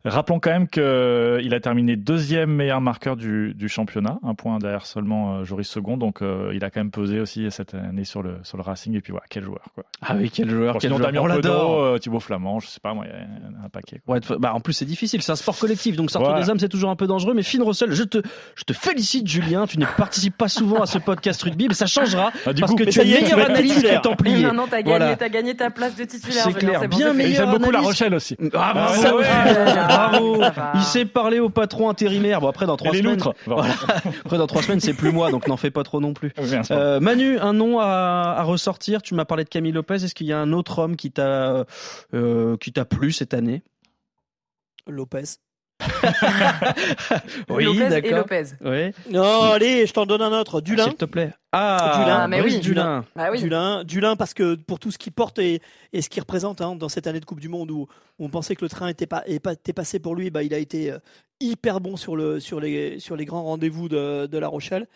Rappelons 0.05 0.39
quand 0.39 0.51
même 0.51 0.67
que 0.67 1.39
il 1.43 1.53
a 1.53 1.59
terminé 1.59 1.95
deuxième 1.95 2.51
meilleur 2.51 2.79
marqueur 2.79 3.15
du, 3.15 3.53
du 3.55 3.67
championnat, 3.67 4.17
un 4.23 4.35
point 4.35 4.57
derrière 4.59 4.85
seulement 4.85 5.37
euh, 5.37 5.43
Joris 5.43 5.67
Second. 5.67 5.97
Donc 5.97 6.21
euh, 6.21 6.51
il 6.53 6.63
a 6.63 6.69
quand 6.69 6.79
même 6.79 6.91
pesé 6.91 7.19
aussi 7.19 7.49
cette 7.51 7.73
année 7.73 8.05
sur 8.05 8.21
le 8.23 8.37
sur 8.43 8.57
le 8.57 8.63
Racing. 8.63 8.95
Et 8.95 9.01
puis 9.01 9.11
voilà, 9.11 9.25
quel 9.29 9.43
joueur 9.43 9.63
quoi. 9.73 9.83
Ah 10.01 10.15
oui, 10.17 10.29
quel 10.33 10.49
joueur, 10.49 10.73
Bon, 10.73 10.79
quel 10.79 10.89
sinon 10.91 10.97
joueur. 10.99 11.11
Damien 11.11 11.93
On 11.93 11.97
Thibaut 11.99 12.19
Flamand, 12.19 12.59
je 12.59 12.67
sais 12.67 12.79
pas 12.79 12.93
moi, 12.93 13.05
il 13.07 13.11
y 13.11 13.13
a 13.13 13.65
un 13.65 13.69
paquet. 13.69 13.99
quoi. 14.05 14.15
Ouais, 14.15 14.19
de- 14.21 14.35
bah, 14.35 14.53
en 14.53 14.59
plus, 14.61 14.73
c'est 14.73 14.85
difficile. 14.85 15.21
C'est 15.25 15.31
un 15.31 15.35
sport 15.35 15.57
collectif. 15.57 15.95
Donc, 15.95 16.11
sortir 16.11 16.29
Voilà. 16.29 16.43
des 16.45 16.51
âmes, 16.51 16.59
c'est 16.59 16.69
toujours 16.69 16.91
un 16.91 16.95
peu 16.95 17.07
dangereux. 17.07 17.33
Mais 17.33 17.41
Finn 17.41 17.63
Russell, 17.63 17.91
je 17.91 18.03
te, 18.03 18.19
je 18.55 18.63
te 18.63 18.73
félicite, 18.73 19.27
Julien. 19.27 19.65
Tu 19.65 19.79
ne 19.79 19.85
participes 19.97 20.37
pas 20.37 20.47
souvent 20.49 20.81
à 20.83 20.85
ce 20.85 20.99
podcast 20.99 21.41
rugby, 21.41 21.67
mais 21.67 21.73
ça 21.73 21.87
changera. 21.87 22.31
Ah, 22.45 22.51
parce 22.59 22.71
coup, 22.71 22.77
que 22.77 22.83
tu 22.83 22.99
es 23.01 23.03
meilleur 23.05 23.39
analyste 23.39 23.73
que 23.73 23.79
titulaire. 23.79 24.01
Templier. 24.03 24.43
Non, 24.45 24.53
non, 24.53 24.63
t'as 24.69 24.83
gagné, 24.83 24.89
Voilà. 24.97 25.15
t'as 25.15 25.29
gagné 25.29 25.55
ta 25.55 25.71
place 25.71 25.95
de 25.95 26.03
titulaire. 26.03 26.43
C'est 26.43 26.53
clair. 26.53 26.79
c'est 26.81 26.87
bon, 26.87 26.97
Bien 26.97 27.13
meilleur 27.13 27.47
j'aime 27.49 27.57
beaucoup 27.57 27.71
La. 27.71 27.79
Rochelle 27.81 28.13
aussi. 28.13 28.37
Ah, 28.53 28.71
bravo, 28.73 29.03
Ah, 29.03 29.15
ouais, 29.15 29.51
ouais, 29.51 29.73
bravo. 29.87 30.41
Il 30.75 30.81
sait 30.83 31.05
parler 31.05 31.39
au 31.39 31.49
patron 31.49 31.89
intérimaire. 31.89 32.39
Bon, 32.39 32.47
après, 32.49 32.67
dans 32.67 32.77
trois 32.77 32.93
semaines. 32.93 33.19
Voilà. 33.47 33.73
Après, 34.23 34.37
dans 34.37 34.47
trois 34.47 34.61
semaines, 34.61 34.79
c'est 34.79 34.93
plus 34.93 35.11
moi, 35.11 35.31
donc 35.31 35.47
n'en 35.47 35.57
fais 35.57 35.71
pas 35.71 35.81
trop 35.83 35.99
non 35.99 36.13
plus. 36.13 36.33
Euh, 36.71 36.99
Manu, 36.99 37.39
un 37.39 37.53
nom 37.53 37.79
à, 37.79 38.35
à 38.37 38.43
ressortir. 38.43 39.01
Tu 39.01 39.15
m'as 39.15 39.25
parlé 39.25 39.43
de 39.43 39.49
Camille 39.49 39.71
Lopez. 39.71 39.95
Est-ce 39.95 40.13
qu'il 40.13 40.27
y 40.27 40.33
a 40.33 40.37
un 40.39 40.51
autre 40.53 40.79
homme 40.79 40.95
qui 40.95 41.11
t'a, 41.11 41.65
euh, 42.13 42.57
qui 42.57 42.71
t'a 42.71 42.85
plu 42.85 43.11
cette 43.11 43.33
année? 43.33 43.63
Lopez. 44.87 45.23
Lopez 47.49 47.97
et 48.03 48.11
Lopez. 48.11 48.43
Oui. 48.61 48.91
Non, 49.11 49.51
allez, 49.51 49.85
je 49.85 49.93
t'en 49.93 50.05
donne 50.05 50.21
un 50.21 50.31
autre. 50.39 50.61
Dulin. 50.61 50.85
S'il 50.85 50.95
te 50.95 51.05
plaît. 51.05 51.33
Ah, 51.51 51.99
Dulin. 52.01 52.17
Ah, 52.21 52.27
mais 52.27 52.41
oui. 52.41 52.59
Dulin. 52.59 53.05
Bah 53.15 53.29
oui. 53.31 53.39
Dulin, 53.39 53.83
Dulin, 53.83 54.15
parce 54.15 54.33
que 54.33 54.55
pour 54.55 54.79
tout 54.79 54.91
ce 54.91 54.97
qu'il 54.97 55.11
porte 55.13 55.39
et, 55.39 55.61
et 55.93 56.01
ce 56.01 56.09
qu'il 56.09 56.21
représente 56.21 56.61
hein, 56.61 56.75
dans 56.75 56.89
cette 56.89 57.07
année 57.07 57.19
de 57.19 57.25
Coupe 57.25 57.39
du 57.39 57.49
Monde 57.49 57.71
où, 57.71 57.87
on 58.19 58.29
pensait 58.29 58.55
que 58.55 58.63
le 58.65 58.69
train 58.69 58.87
était, 58.87 59.05
pas- 59.07 59.23
était 59.27 59.73
passé 59.73 59.99
pour 59.99 60.15
lui, 60.15 60.29
bah, 60.29 60.43
il 60.43 60.53
a 60.53 60.57
été 60.57 60.91
euh, 60.91 60.99
hyper 61.39 61.79
bon 61.81 61.97
sur, 61.97 62.15
le, 62.15 62.39
sur, 62.39 62.59
les, 62.59 62.99
sur 62.99 63.15
les 63.15 63.25
grands 63.25 63.43
rendez-vous 63.43 63.89
de, 63.89 64.25
de 64.27 64.37
La 64.37 64.47
Rochelle. 64.47 64.87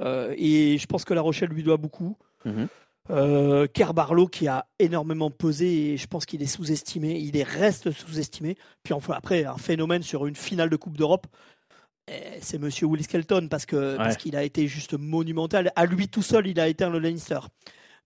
Euh, 0.00 0.34
et 0.36 0.78
je 0.78 0.86
pense 0.86 1.04
que 1.04 1.14
La 1.14 1.20
Rochelle 1.20 1.50
lui 1.50 1.62
doit 1.62 1.76
beaucoup. 1.76 2.16
Mhm. 2.44 2.68
Euh, 3.12 3.66
Kerr 3.66 3.92
Barlow 3.94 4.26
qui 4.26 4.48
a 4.48 4.66
énormément 4.78 5.30
pesé 5.30 5.92
et 5.92 5.96
je 5.98 6.06
pense 6.06 6.24
qu'il 6.24 6.42
est 6.42 6.46
sous-estimé. 6.46 7.18
Il 7.18 7.36
est 7.36 7.42
reste 7.42 7.90
sous-estimé. 7.90 8.56
Puis 8.82 8.94
enfin, 8.94 9.14
après, 9.14 9.44
un 9.44 9.58
phénomène 9.58 10.02
sur 10.02 10.26
une 10.26 10.34
finale 10.34 10.70
de 10.70 10.76
Coupe 10.76 10.96
d'Europe. 10.96 11.26
eh, 12.08 12.38
C'est 12.40 12.58
Monsieur 12.58 12.86
Will 12.86 13.02
Skelton 13.04 13.48
parce 13.50 13.66
que 13.66 13.96
parce 14.04 14.16
qu'il 14.16 14.34
a 14.36 14.42
été 14.44 14.66
juste 14.66 14.94
monumental. 14.94 15.72
À 15.76 15.84
lui 15.86 16.08
tout 16.08 16.22
seul, 16.22 16.46
il 16.46 16.58
a 16.58 16.68
éteint 16.68 16.90
le 16.90 16.98
Leinster. 16.98 17.40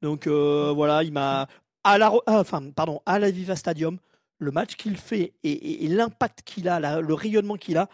Donc 0.02 0.26
euh, 0.26 0.72
voilà, 0.74 1.02
il 1.04 1.12
m'a 1.12 1.46
à 1.84 1.98
la 1.98 2.12
ah, 2.26 2.40
enfin 2.40 2.62
pardon 2.74 3.00
à 3.06 3.18
la 3.20 3.30
Viva 3.30 3.54
Stadium, 3.56 3.98
le 4.38 4.50
match 4.50 4.74
qu'il 4.76 4.96
fait 4.96 5.34
et, 5.44 5.52
et- 5.52 5.84
et 5.84 5.88
l'impact 5.88 6.42
qu'il 6.44 6.68
a, 6.68 6.80
la- 6.80 7.00
le 7.00 7.14
rayonnement 7.14 7.54
qu'il 7.56 7.76
a. 7.78 7.88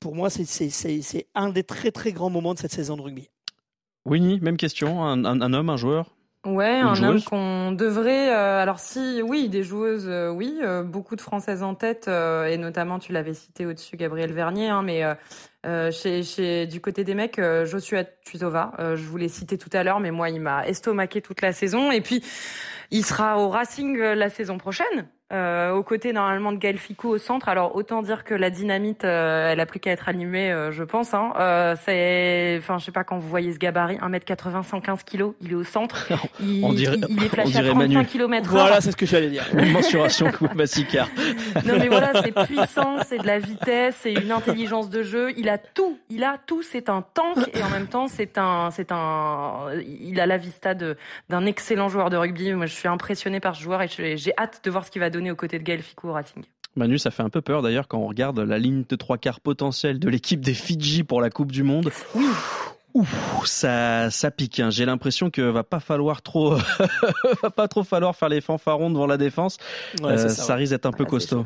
Pour 0.00 0.14
moi, 0.14 0.30
c'est- 0.30 1.26
un 1.34 1.48
des 1.48 1.64
très 1.64 1.90
très 1.90 2.12
grands 2.12 2.30
moments 2.30 2.54
de 2.54 2.58
cette 2.60 2.72
saison 2.72 2.96
de 2.96 3.02
rugby. 3.02 3.28
Winnie, 4.04 4.38
même 4.40 4.56
question. 4.56 5.02
Un, 5.04 5.24
un- 5.24 5.40
un 5.40 5.52
homme, 5.52 5.70
un 5.70 5.76
joueur? 5.76 6.13
Ouais, 6.44 6.80
Une 6.80 6.86
un 6.88 7.02
homme 7.02 7.22
qu'on 7.22 7.72
devrait. 7.72 8.28
euh, 8.30 8.60
alors 8.62 8.78
si, 8.78 9.22
oui, 9.22 9.48
des 9.48 9.62
joueuses, 9.62 10.06
euh, 10.08 10.28
oui, 10.30 10.58
euh, 10.62 10.82
beaucoup 10.82 11.16
de 11.16 11.22
Françaises 11.22 11.62
en 11.62 11.74
tête, 11.74 12.06
euh, 12.06 12.46
et 12.46 12.58
notamment, 12.58 12.98
tu 12.98 13.12
l'avais 13.12 13.32
cité 13.32 13.64
au-dessus, 13.64 13.96
Gabriel 13.96 14.32
Vernier, 14.32 14.68
hein, 14.68 14.82
mais 14.82 15.02
chez, 15.90 16.22
chez 16.22 16.66
du 16.66 16.80
côté 16.82 17.02
des 17.04 17.14
mecs, 17.14 17.38
euh, 17.38 17.64
Joshua 17.64 18.04
Tuisova, 18.04 18.72
euh, 18.78 18.96
je 18.96 19.04
vous 19.04 19.16
l'ai 19.16 19.28
cité 19.30 19.56
tout 19.56 19.70
à 19.72 19.82
l'heure, 19.82 20.00
mais 20.00 20.10
moi, 20.10 20.28
il 20.28 20.40
m'a 20.40 20.66
estomaqué 20.66 21.22
toute 21.22 21.40
la 21.40 21.52
saison, 21.52 21.90
et 21.90 22.02
puis 22.02 22.22
il 22.90 23.04
sera 23.06 23.38
au 23.38 23.48
Racing 23.48 23.96
la 23.98 24.28
saison 24.28 24.58
prochaine. 24.58 25.06
Euh, 25.32 25.72
aux 25.72 25.82
côtés 25.82 26.12
normalement 26.12 26.52
de 26.52 26.58
Gaël 26.58 26.76
Ficou 26.76 27.08
au 27.08 27.18
centre. 27.18 27.48
Alors 27.48 27.74
autant 27.76 28.02
dire 28.02 28.24
que 28.24 28.34
la 28.34 28.50
dynamite, 28.50 29.04
euh, 29.04 29.50
elle 29.50 29.58
a 29.58 29.64
plus 29.66 29.80
qu'à 29.80 29.90
être 29.90 30.08
animée, 30.08 30.52
euh, 30.52 30.70
je 30.70 30.84
pense. 30.84 31.14
Hein. 31.14 31.32
Euh, 31.40 31.74
c'est, 31.84 32.56
enfin, 32.58 32.76
je 32.78 32.84
sais 32.84 32.92
pas 32.92 33.04
quand 33.04 33.16
vous 33.18 33.28
voyez 33.28 33.52
ce 33.52 33.58
gabarit, 33.58 33.96
1m80, 33.96 34.62
115 34.64 35.02
kg, 35.02 35.32
il 35.40 35.52
est 35.52 35.54
au 35.54 35.64
centre. 35.64 36.06
Il, 36.40 36.62
On 36.64 36.72
dirait- 36.74 36.98
il, 37.08 37.16
il 37.16 37.22
est 37.22 37.26
on 37.26 37.28
flashé 37.30 37.48
à 37.58 37.62
dirait 37.62 37.70
35 37.70 37.94
Manu. 37.94 38.06
km 38.06 38.50
Voilà, 38.50 38.80
c'est 38.82 38.90
ce 38.92 38.96
que 38.96 39.06
j'allais 39.06 39.30
dire. 39.30 39.44
Une 39.54 39.72
mensuration 39.72 40.30
Massicard. 40.54 41.08
Non 41.64 41.74
mais 41.78 41.88
voilà, 41.88 42.12
c'est 42.22 42.32
puissant, 42.46 42.98
c'est 43.06 43.18
de 43.18 43.26
la 43.26 43.38
vitesse, 43.38 43.96
c'est 44.02 44.12
une 44.12 44.30
intelligence 44.30 44.90
de 44.90 45.02
jeu. 45.02 45.32
Il 45.38 45.48
a 45.48 45.56
tout, 45.56 45.98
il 46.10 46.22
a 46.22 46.36
tout. 46.46 46.62
C'est 46.62 46.90
un 46.90 47.02
tank 47.14 47.38
et 47.54 47.62
en 47.62 47.70
même 47.70 47.86
temps 47.86 48.08
c'est 48.08 48.36
un, 48.36 48.70
c'est 48.72 48.92
un, 48.92 49.68
il 49.86 50.20
a 50.20 50.26
la 50.26 50.36
vista 50.36 50.74
de 50.74 50.96
d'un 51.30 51.46
excellent 51.46 51.88
joueur 51.88 52.10
de 52.10 52.16
rugby. 52.18 52.52
Moi 52.52 52.66
je 52.66 52.74
suis 52.74 52.88
impressionné 52.88 53.40
par 53.40 53.56
ce 53.56 53.62
joueur 53.62 53.80
et 53.82 53.88
j'ai 53.88 54.16
j'ai 54.18 54.32
hâte 54.38 54.60
de 54.64 54.70
voir 54.70 54.84
ce 54.84 54.90
qu'il 54.90 55.00
va 55.00 55.08
donner 55.10 55.23
aux 55.30 55.36
côtés 55.36 55.58
de 55.58 55.64
Gaël 55.64 55.82
Ficou 55.82 56.08
au 56.08 56.12
Racing. 56.12 56.42
Manu, 56.76 56.98
ça 56.98 57.10
fait 57.12 57.22
un 57.22 57.28
peu 57.30 57.40
peur 57.40 57.62
d'ailleurs 57.62 57.86
quand 57.86 57.98
on 57.98 58.06
regarde 58.08 58.40
la 58.40 58.58
ligne 58.58 58.84
de 58.88 58.96
trois 58.96 59.16
quarts 59.18 59.40
potentielle 59.40 59.98
de 60.00 60.08
l'équipe 60.08 60.40
des 60.40 60.54
Fidji 60.54 61.04
pour 61.04 61.20
la 61.20 61.30
Coupe 61.30 61.52
du 61.52 61.62
Monde. 61.62 61.90
Ouf, 62.94 63.44
ça, 63.44 64.08
ça 64.10 64.30
pique. 64.30 64.60
hein. 64.60 64.70
J'ai 64.70 64.84
l'impression 64.84 65.28
que 65.30 65.42
va 65.42 65.64
pas 65.64 65.80
falloir 65.80 66.22
trop, 66.22 66.54
va 67.42 67.50
pas 67.50 67.66
trop 67.66 67.82
falloir 67.82 68.14
faire 68.14 68.28
les 68.28 68.40
fanfarons 68.40 68.88
devant 68.90 69.06
la 69.06 69.16
défense. 69.16 69.56
Ouais, 70.00 70.12
Euh, 70.12 70.16
ça, 70.16 70.28
ça, 70.28 70.52
ouais. 70.52 70.60
risque 70.60 70.70
d'être 70.72 70.86
un 70.86 70.92
peu 70.92 71.02
Ah, 71.04 71.10
costaud. 71.10 71.44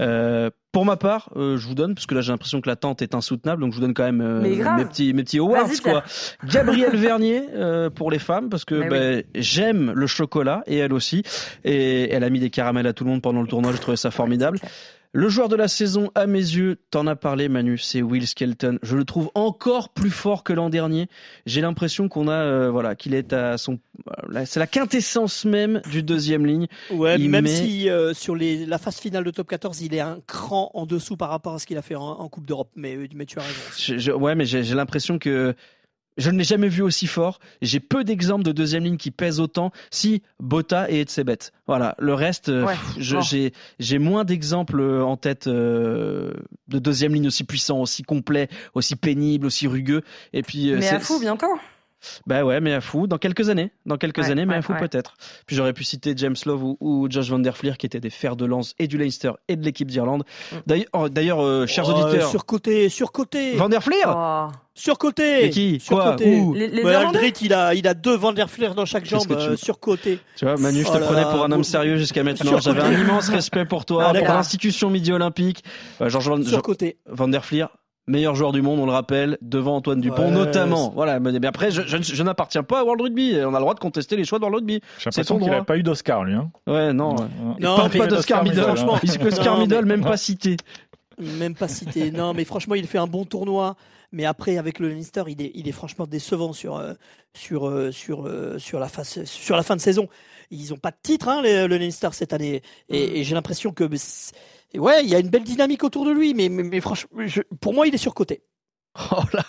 Euh, 0.00 0.50
pour 0.72 0.86
ma 0.86 0.96
part, 0.96 1.28
euh, 1.36 1.58
je 1.58 1.68
vous 1.68 1.74
donne 1.74 1.94
parce 1.94 2.06
que 2.06 2.14
là 2.14 2.22
j'ai 2.22 2.32
l'impression 2.32 2.62
que 2.62 2.68
l'attente 2.68 3.02
est 3.02 3.14
insoutenable, 3.14 3.60
donc 3.60 3.72
je 3.72 3.76
vous 3.76 3.82
donne 3.82 3.92
quand 3.92 4.04
même 4.04 4.22
euh, 4.22 4.40
mes 4.40 4.84
petits 4.86 5.12
mes 5.12 5.22
petits 5.22 5.38
awards 5.38 5.68
quoi. 5.82 6.02
Gabrielle 6.46 6.96
Vernier 6.96 7.42
euh, 7.54 7.90
pour 7.90 8.10
les 8.10 8.18
femmes 8.18 8.48
parce 8.48 8.64
que 8.64 8.88
ben, 8.88 9.22
j'aime 9.34 9.92
le 9.94 10.06
chocolat 10.06 10.62
et 10.66 10.78
elle 10.78 10.94
aussi 10.94 11.24
et 11.64 12.10
elle 12.10 12.24
a 12.24 12.30
mis 12.30 12.40
des 12.40 12.48
caramels 12.48 12.86
à 12.86 12.94
tout 12.94 13.04
le 13.04 13.10
monde 13.10 13.20
pendant 13.20 13.42
le 13.42 13.48
tournoi. 13.48 13.72
J'ai 13.72 13.78
trouvé 13.78 13.98
ça 13.98 14.10
formidable. 14.10 14.58
Le 15.14 15.28
joueur 15.28 15.50
de 15.50 15.56
la 15.56 15.68
saison, 15.68 16.10
à 16.14 16.26
mes 16.26 16.38
yeux, 16.38 16.78
t'en 16.90 17.06
as 17.06 17.16
parlé 17.16 17.50
Manu, 17.50 17.76
c'est 17.76 18.00
Will 18.00 18.26
Skelton. 18.26 18.78
Je 18.82 18.96
le 18.96 19.04
trouve 19.04 19.30
encore 19.34 19.90
plus 19.90 20.10
fort 20.10 20.42
que 20.42 20.54
l'an 20.54 20.70
dernier. 20.70 21.08
J'ai 21.44 21.60
l'impression 21.60 22.08
qu'on 22.08 22.28
a, 22.28 22.32
euh, 22.32 22.70
voilà, 22.70 22.94
qu'il 22.94 23.12
est 23.12 23.34
à 23.34 23.58
son, 23.58 23.78
voilà, 24.24 24.46
c'est 24.46 24.58
la 24.58 24.66
quintessence 24.66 25.44
même 25.44 25.82
du 25.90 26.02
deuxième 26.02 26.46
ligne. 26.46 26.66
Ouais, 26.90 27.16
Il 27.20 27.28
même 27.28 27.44
met- 27.44 27.54
si 27.54 27.90
euh, 27.90 28.14
sur 28.14 28.34
les, 28.34 28.64
la 28.64 28.78
phase 28.78 28.96
finale 29.00 29.24
de 29.24 29.30
top 29.30 29.48
14, 29.48 29.82
il 29.82 29.94
est 29.94 30.00
un 30.00 30.20
cran 30.26 30.70
en 30.72 30.86
dessous 30.86 31.18
par 31.18 31.28
rapport 31.28 31.52
à 31.54 31.58
ce 31.58 31.66
qu'il 31.66 31.76
a 31.76 31.82
fait 31.82 31.94
en, 31.94 32.02
en 32.02 32.28
Coupe 32.30 32.46
d'Europe. 32.46 32.70
Mais, 32.74 32.96
mais 33.14 33.26
tu 33.26 33.38
as 33.38 33.42
raison. 33.42 33.60
Je- 33.78 33.98
je- 33.98 34.12
ouais, 34.12 34.34
mais 34.34 34.46
j'ai 34.46 34.62
l'impression 34.74 35.18
que 35.18 35.54
je 36.16 36.30
ne 36.30 36.38
l'ai 36.38 36.44
jamais 36.44 36.68
vu 36.68 36.82
aussi 36.82 37.06
fort. 37.06 37.38
J'ai 37.62 37.80
peu 37.80 38.04
d'exemples 38.04 38.44
de 38.44 38.52
deuxième 38.52 38.84
ligne 38.84 38.96
qui 38.96 39.10
pèsent 39.10 39.40
autant. 39.40 39.72
Si 39.90 40.22
Botta 40.40 40.90
et 40.90 41.00
Etzebet. 41.00 41.38
Voilà. 41.66 41.94
Le 41.98 42.14
reste, 42.14 42.48
euh, 42.48 42.66
Ouais. 42.66 42.74
j'ai 42.98 43.52
j'ai 43.78 43.98
moins 43.98 44.24
d'exemples 44.24 44.80
euh, 44.80 45.04
en 45.04 45.16
tête 45.16 45.46
euh, 45.46 46.32
de 46.68 46.78
deuxième 46.78 47.14
ligne 47.14 47.26
aussi 47.26 47.44
puissant, 47.44 47.80
aussi 47.80 48.02
complet, 48.02 48.48
aussi 48.74 48.96
pénible, 48.96 49.46
aussi 49.46 49.66
rugueux. 49.66 50.02
Et 50.32 50.42
puis, 50.42 50.72
Mais 50.74 50.88
à 50.88 51.00
fou 51.00 51.18
bientôt. 51.20 51.46
Bah 52.26 52.44
ouais, 52.44 52.60
mais 52.60 52.72
à 52.74 52.80
fou. 52.80 53.06
Dans 53.06 53.18
quelques 53.18 53.48
années. 53.48 53.70
Dans 53.86 53.96
quelques 53.96 54.18
Ouais, 54.18 54.30
années, 54.30 54.46
mais 54.46 54.54
à 54.56 54.62
fou 54.62 54.72
ouais. 54.72 54.80
peut-être. 54.80 55.14
Puis 55.46 55.56
j'aurais 55.56 55.72
pu 55.72 55.84
citer 55.84 56.14
James 56.16 56.36
Love 56.46 56.62
ou, 56.64 56.76
ou 56.80 57.06
Josh 57.10 57.28
Van 57.30 57.38
Der 57.38 57.56
Fleer 57.56 57.76
qui 57.78 57.86
étaient 57.86 58.00
des 58.00 58.10
fers 58.10 58.36
de 58.36 58.44
lance 58.44 58.74
et 58.78 58.86
du 58.88 58.98
Leinster 58.98 59.32
et 59.48 59.56
de 59.56 59.64
l'équipe 59.64 59.88
d'Irlande. 59.90 60.24
Mm. 60.52 61.08
D'ailleurs, 61.10 61.38
oh, 61.38 61.42
euh, 61.46 61.66
chers 61.66 61.84
Oh, 61.88 61.92
auditeurs, 61.92 62.28
Surcoté, 62.30 62.88
surcoté. 62.88 63.54
Van 63.56 63.68
Der 63.68 63.82
Fleer 63.82 64.04
Oh. 64.06 64.46
Surcoté. 64.74 65.42
Mais 65.42 65.50
qui 65.50 65.78
Quoi 65.86 66.02
Surcoté. 66.02 66.36
Où 66.40 66.54
Les, 66.54 66.66
les 66.68 66.82
Ouais, 66.82 66.92
Irlandais 66.92 67.18
Aldrit, 67.18 67.34
il 67.42 67.52
a, 67.52 67.74
il 67.74 67.86
a 67.86 67.92
deux 67.94 68.16
Van 68.16 68.32
der 68.32 68.48
Fleer 68.50 68.74
dans 68.74 68.86
chaque 68.86 69.04
jambe, 69.04 69.26
que 69.26 69.34
tu- 69.34 69.50
euh, 69.50 69.56
surcoté. 69.56 70.18
Tu 70.36 70.44
vois, 70.46 70.56
Manu, 70.56 70.80
je 70.80 70.86
te 70.90 70.96
Oh 70.96 71.00
prenais 71.04 71.22
pour 71.22 71.44
un 71.44 71.52
homme 71.52 71.62
sérieux 71.64 71.98
jusqu'à 71.98 72.22
maintenant. 72.22 72.58
J'avais 72.58 72.80
un 72.80 72.92
immense 73.00 73.28
respect 73.28 73.66
pour 73.66 73.84
toi, 73.84 74.06
Ah, 74.08 74.14
pour 74.18 74.26
l'institution 74.28 74.88
midi 74.90 75.12
olympique. 75.12 75.62
Euh, 76.00 76.08
Georges 76.08 76.28
Van, 76.28 76.42
Surcoté. 76.42 76.96
Van 77.06 77.28
der 77.28 77.44
Fleer, 77.44 77.68
meilleur 78.06 78.34
joueur 78.34 78.52
du 78.52 78.62
monde, 78.62 78.80
on 78.80 78.86
le 78.86 78.92
rappelle, 78.92 79.38
devant 79.42 79.76
Antoine 79.76 80.00
Dupont, 80.00 80.24
Ouais, 80.26 80.30
notamment. 80.30 80.88
c'est- 80.88 80.94
Voilà. 80.94 81.20
Mais 81.20 81.46
après, 81.46 81.70
je, 81.70 81.82
je, 81.86 81.96
je 82.02 82.22
n'appartiens 82.22 82.62
pas 82.62 82.80
à 82.80 82.84
World 82.84 83.00
Rugby. 83.02 83.34
On 83.44 83.50
a 83.54 83.58
le 83.58 83.60
droit 83.60 83.74
de 83.74 83.80
contester 83.80 84.16
les 84.16 84.24
choix 84.24 84.38
de 84.38 84.44
World 84.44 84.56
Rugby. 84.60 84.80
J'ai 84.98 85.04
l'impression 85.06 85.34
ton 85.36 85.40
qu'il 85.40 85.50
n'a 85.50 85.56
droit. 85.58 85.66
pas 85.66 85.76
eu 85.76 85.82
d'Oscar, 85.82 86.24
lui. 86.24 86.34
Hein. 86.34 86.50
Ouais, 86.66 86.92
non. 86.92 87.14
Non, 87.14 87.28
Non, 87.60 87.76
pas, 87.76 87.88
pas 87.88 88.06
d'Oscar 88.06 88.42
Middle. 88.44 88.60
franchement. 88.62 88.98
Oscar 89.24 89.58
Middle, 89.60 89.76
mais- 89.84 89.96
même 89.96 90.02
pas 90.04 90.16
cité. 90.16 90.56
Même 91.18 91.54
pas 91.54 91.68
cité. 91.68 92.10
Non, 92.10 92.32
mais 92.34 92.44
franchement, 92.44 92.74
il 92.74 92.86
fait 92.86 92.98
un 92.98 93.06
bon 93.06 93.24
tournoi. 93.24 93.76
Mais 94.14 94.24
après, 94.26 94.58
avec 94.58 94.78
le 94.78 94.88
Leinster, 94.90 95.22
il 95.28 95.40
est, 95.40 95.52
il 95.54 95.68
est 95.68 95.72
franchement 95.72 96.06
décevant 96.06 96.52
sur, 96.52 96.76
euh, 96.76 96.92
sur, 97.32 97.66
euh, 97.68 97.90
sur, 97.92 98.26
euh, 98.26 98.58
sur, 98.58 98.78
la 98.78 98.88
phase, 98.88 99.24
sur 99.24 99.56
la 99.56 99.62
fin 99.62 99.74
de 99.74 99.80
saison. 99.80 100.06
Ils 100.50 100.68
n'ont 100.70 100.76
pas 100.76 100.90
de 100.90 100.96
titre, 101.02 101.28
hein, 101.28 101.40
le, 101.42 101.66
le 101.66 101.78
Leinster, 101.78 102.08
cette 102.12 102.34
année. 102.34 102.60
Et, 102.90 103.20
et 103.20 103.24
j'ai 103.24 103.34
l'impression 103.34 103.72
que. 103.72 103.84
Ouais, 104.76 105.02
il 105.04 105.10
y 105.10 105.14
a 105.14 105.18
une 105.18 105.28
belle 105.28 105.44
dynamique 105.44 105.84
autour 105.84 106.04
de 106.06 106.12
lui, 106.12 106.34
mais, 106.34 106.48
mais, 106.48 106.62
mais 106.62 106.80
franchement, 106.80 107.10
je- 107.26 107.42
pour 107.60 107.74
moi, 107.74 107.86
il 107.86 107.94
est 107.94 107.98
surcoté. 107.98 108.42
Oh 109.12 109.22
là 109.32 109.42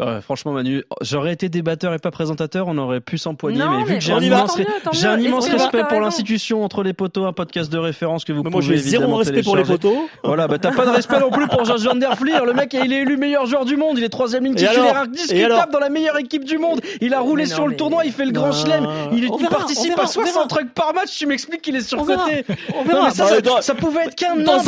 Ouais, 0.00 0.22
franchement, 0.22 0.52
Manu, 0.52 0.82
j'aurais 1.02 1.34
été 1.34 1.50
débatteur 1.50 1.92
et 1.92 1.98
pas 1.98 2.10
présentateur, 2.10 2.68
on 2.68 2.78
aurait 2.78 3.02
pu 3.02 3.18
s'empoigner. 3.18 3.58
Mais 3.62 3.84
vu 3.84 3.94
que 3.96 4.00
j'ai 4.00 4.14
un 4.14 4.20
immense, 4.22 4.56
mieux, 4.56 4.64
j'ai 4.92 5.06
un 5.08 5.16
respect 5.16 5.84
pour 5.90 6.00
l'institution 6.00 6.64
entre 6.64 6.82
les 6.82 6.94
poteaux, 6.94 7.26
un 7.26 7.34
podcast 7.34 7.70
de 7.70 7.76
référence 7.76 8.24
que 8.24 8.32
vous 8.32 8.42
Mais 8.42 8.50
pouvez 8.50 8.66
moi, 8.66 8.74
j'ai 8.76 8.80
zéro 8.80 9.14
respect 9.16 9.42
pour 9.42 9.56
les 9.58 9.64
poteaux. 9.64 10.08
Voilà, 10.24 10.48
bah 10.48 10.58
t'as 10.58 10.72
pas 10.72 10.86
de 10.86 10.90
respect 10.90 11.20
non 11.20 11.30
plus 11.30 11.46
pour 11.48 11.66
Georges 11.66 11.84
Van 11.84 11.94
der 11.96 12.16
Fleer. 12.16 12.46
Le 12.46 12.54
mec, 12.54 12.72
il 12.72 12.90
est 12.94 13.02
élu 13.02 13.18
meilleur 13.18 13.44
joueur 13.44 13.66
du 13.66 13.76
monde. 13.76 13.98
Il 13.98 14.04
est 14.04 14.08
troisième 14.08 14.44
ligne 14.44 14.54
titulaire 14.54 15.02
indiscutable 15.02 15.70
dans 15.70 15.78
la 15.80 15.90
meilleure 15.90 16.18
équipe 16.18 16.44
du 16.46 16.56
monde. 16.56 16.80
Il 17.02 17.12
a 17.12 17.20
roulé 17.20 17.44
non, 17.44 17.50
sur 17.54 17.68
le 17.68 17.76
tournoi, 17.76 18.06
il 18.06 18.12
fait 18.12 18.24
le 18.24 18.32
grand 18.32 18.52
chelem. 18.52 18.86
Il, 19.12 19.28
On 19.30 19.36
il 19.36 19.42
verra, 19.42 19.58
participe 19.58 19.90
verra, 19.90 20.04
à 20.04 20.06
60 20.06 20.30
on 20.30 20.32
verra. 20.34 20.46
trucs 20.46 20.72
par 20.72 20.94
match. 20.94 21.14
Tu 21.18 21.26
m'expliques 21.26 21.60
qu'il 21.60 21.76
est 21.76 21.92
On 21.92 22.04
verra. 22.04 22.24
surcoté. 22.26 22.46
On 22.74 22.84
Non, 22.84 22.90
verra. 22.90 23.04
mais 23.04 23.10
ça, 23.10 23.40
Bah, 23.42 23.60
ça, 23.60 23.74
pouvait 23.74 24.04
être 24.06 24.14
qu'un 24.14 24.36
nain 24.36 24.62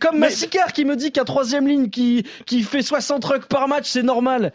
comme 0.00 0.18
Massicard 0.18 0.72
qui 0.72 0.86
me 0.86 0.96
dit 0.96 1.12
qu'à 1.12 1.24
troisième 1.24 1.68
ligne 1.68 1.90
qui, 1.90 2.24
qui 2.46 2.62
fait 2.62 2.80
60 2.80 3.11
rucks 3.20 3.46
par 3.46 3.68
match, 3.68 3.86
c'est 3.88 4.02
normal. 4.02 4.52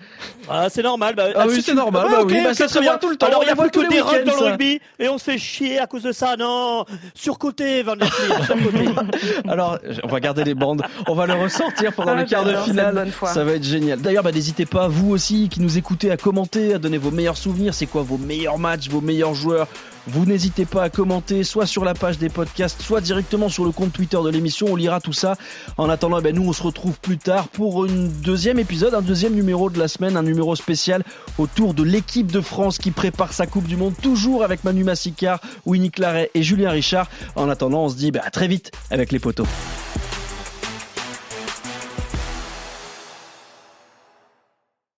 Ah, 0.50 0.68
c'est 0.70 0.84
normal. 0.84 1.16
Bah, 1.16 1.26
Ah 1.36 1.46
oui, 1.48 1.56
si 1.56 1.62
c'est 1.62 1.74
normal, 1.74 2.04
Ah, 2.08 2.12
bah 2.12 2.24
oui, 2.26 2.34
bah 2.44 2.50
ok, 2.50 2.56
ça 2.56 2.66
très 2.66 2.74
se 2.76 2.80
bien. 2.80 2.92
voit 2.92 3.00
tout 3.00 3.10
le 3.10 3.16
temps, 3.18 3.28
Alors, 3.28 3.40
on 3.40 3.44
il 3.44 3.48
y 3.48 3.50
a 3.52 3.56
runs 3.56 3.64
week-ends, 3.66 3.82
dans 4.26 4.40
le 4.46 4.52
rugby 4.52 4.80
et 5.00 5.10
on 5.10 5.18
se 5.18 5.24
fait 5.26 5.38
chier 5.38 5.80
à 5.80 5.88
cause 5.88 6.04
de 6.04 6.12
ça. 6.12 6.36
Non, 6.38 6.86
surcoté, 7.14 7.84
Van 7.84 7.96
der. 7.96 8.08
Alors, 9.48 9.78
on 10.04 10.08
va 10.08 10.20
garder 10.20 10.44
les 10.44 10.54
bandes. 10.54 10.84
On 11.08 11.14
va 11.16 11.26
le 11.26 11.34
ressortir 11.34 11.94
pendant 11.94 12.14
Ah, 12.14 12.16
le 12.22 12.26
quart 12.26 12.44
de 12.44 12.54
cette 12.54 12.64
finale. 12.64 13.12
Ça 13.26 13.44
va 13.44 13.54
être 13.54 13.64
génial. 13.64 14.00
D'ailleurs, 14.00 14.24
bah, 14.24 14.32
n'hésitez 14.32 14.66
pas, 14.66 14.88
vous 14.88 15.12
aussi, 15.12 15.50
qui 15.50 15.62
nous 15.62 15.78
écoutez, 15.78 16.12
à 16.12 16.18
commenter, 16.18 16.74
à 16.74 16.78
donner 16.78 16.98
vos 16.98 17.12
meilleurs 17.12 17.38
souvenirs. 17.38 17.74
C'est 17.74 17.86
quoi 17.86 18.02
vos 18.02 18.18
meilleurs 18.18 18.58
matchs, 18.58 18.90
vos 18.90 19.02
meilleurs 19.02 19.34
joueurs 19.34 19.68
Vous 20.08 20.26
n'hésitez 20.26 20.66
pas 20.66 20.84
à 20.84 20.90
commenter, 20.90 21.44
soit 21.44 21.66
sur 21.66 21.84
la 21.84 21.94
page 21.94 22.18
des 22.18 22.30
podcasts, 22.30 22.82
soit 22.82 23.02
directement 23.02 23.50
sur 23.50 23.66
le 23.66 23.72
compte 23.72 23.92
Twitter 23.92 24.18
de 24.24 24.30
l'émission. 24.30 24.68
On 24.70 24.76
lira 24.78 25.02
tout 25.02 25.12
ça. 25.14 25.36
En 25.76 25.90
attendant, 25.90 26.22
ben, 26.22 26.34
nous, 26.34 26.48
on 26.48 26.54
se 26.54 26.64
retrouve 26.64 26.98
plus 27.00 27.18
tard 27.18 27.50
pour 27.50 27.86
une 27.86 28.08
deuxième 28.08 28.58
épisode, 28.58 28.94
un 28.94 29.02
deuxième 29.02 29.34
numéro 29.34 29.70
de 29.70 29.78
la 29.78 29.90
semaine, 29.90 30.16
un 30.16 30.24
numéro 30.24 30.56
spécial 30.56 31.04
autour 31.38 31.74
de 31.74 31.84
l'équipe 31.84 32.32
de 32.32 32.40
France 32.40 32.78
qui 32.78 32.92
prépare 32.92 33.34
sa 33.34 33.48
Coupe 33.48 33.68
du 33.68 33.76
Monde, 33.76 33.96
toujours 34.02 34.44
avec 34.44 34.64
Manu 34.64 34.86
Massicard, 34.86 35.42
Winnie 35.66 35.92
Claret 35.92 36.32
et 36.34 36.42
Julien 36.42 36.72
Richard. 36.72 37.10
En 37.36 37.50
attendant, 37.50 37.84
on 37.84 37.90
se 37.90 37.96
dit 37.96 38.12
bah, 38.12 38.22
à 38.24 38.32
très 38.32 38.48
vite 38.48 38.72
avec 38.90 39.12
les 39.12 39.20
poteaux. 39.20 39.48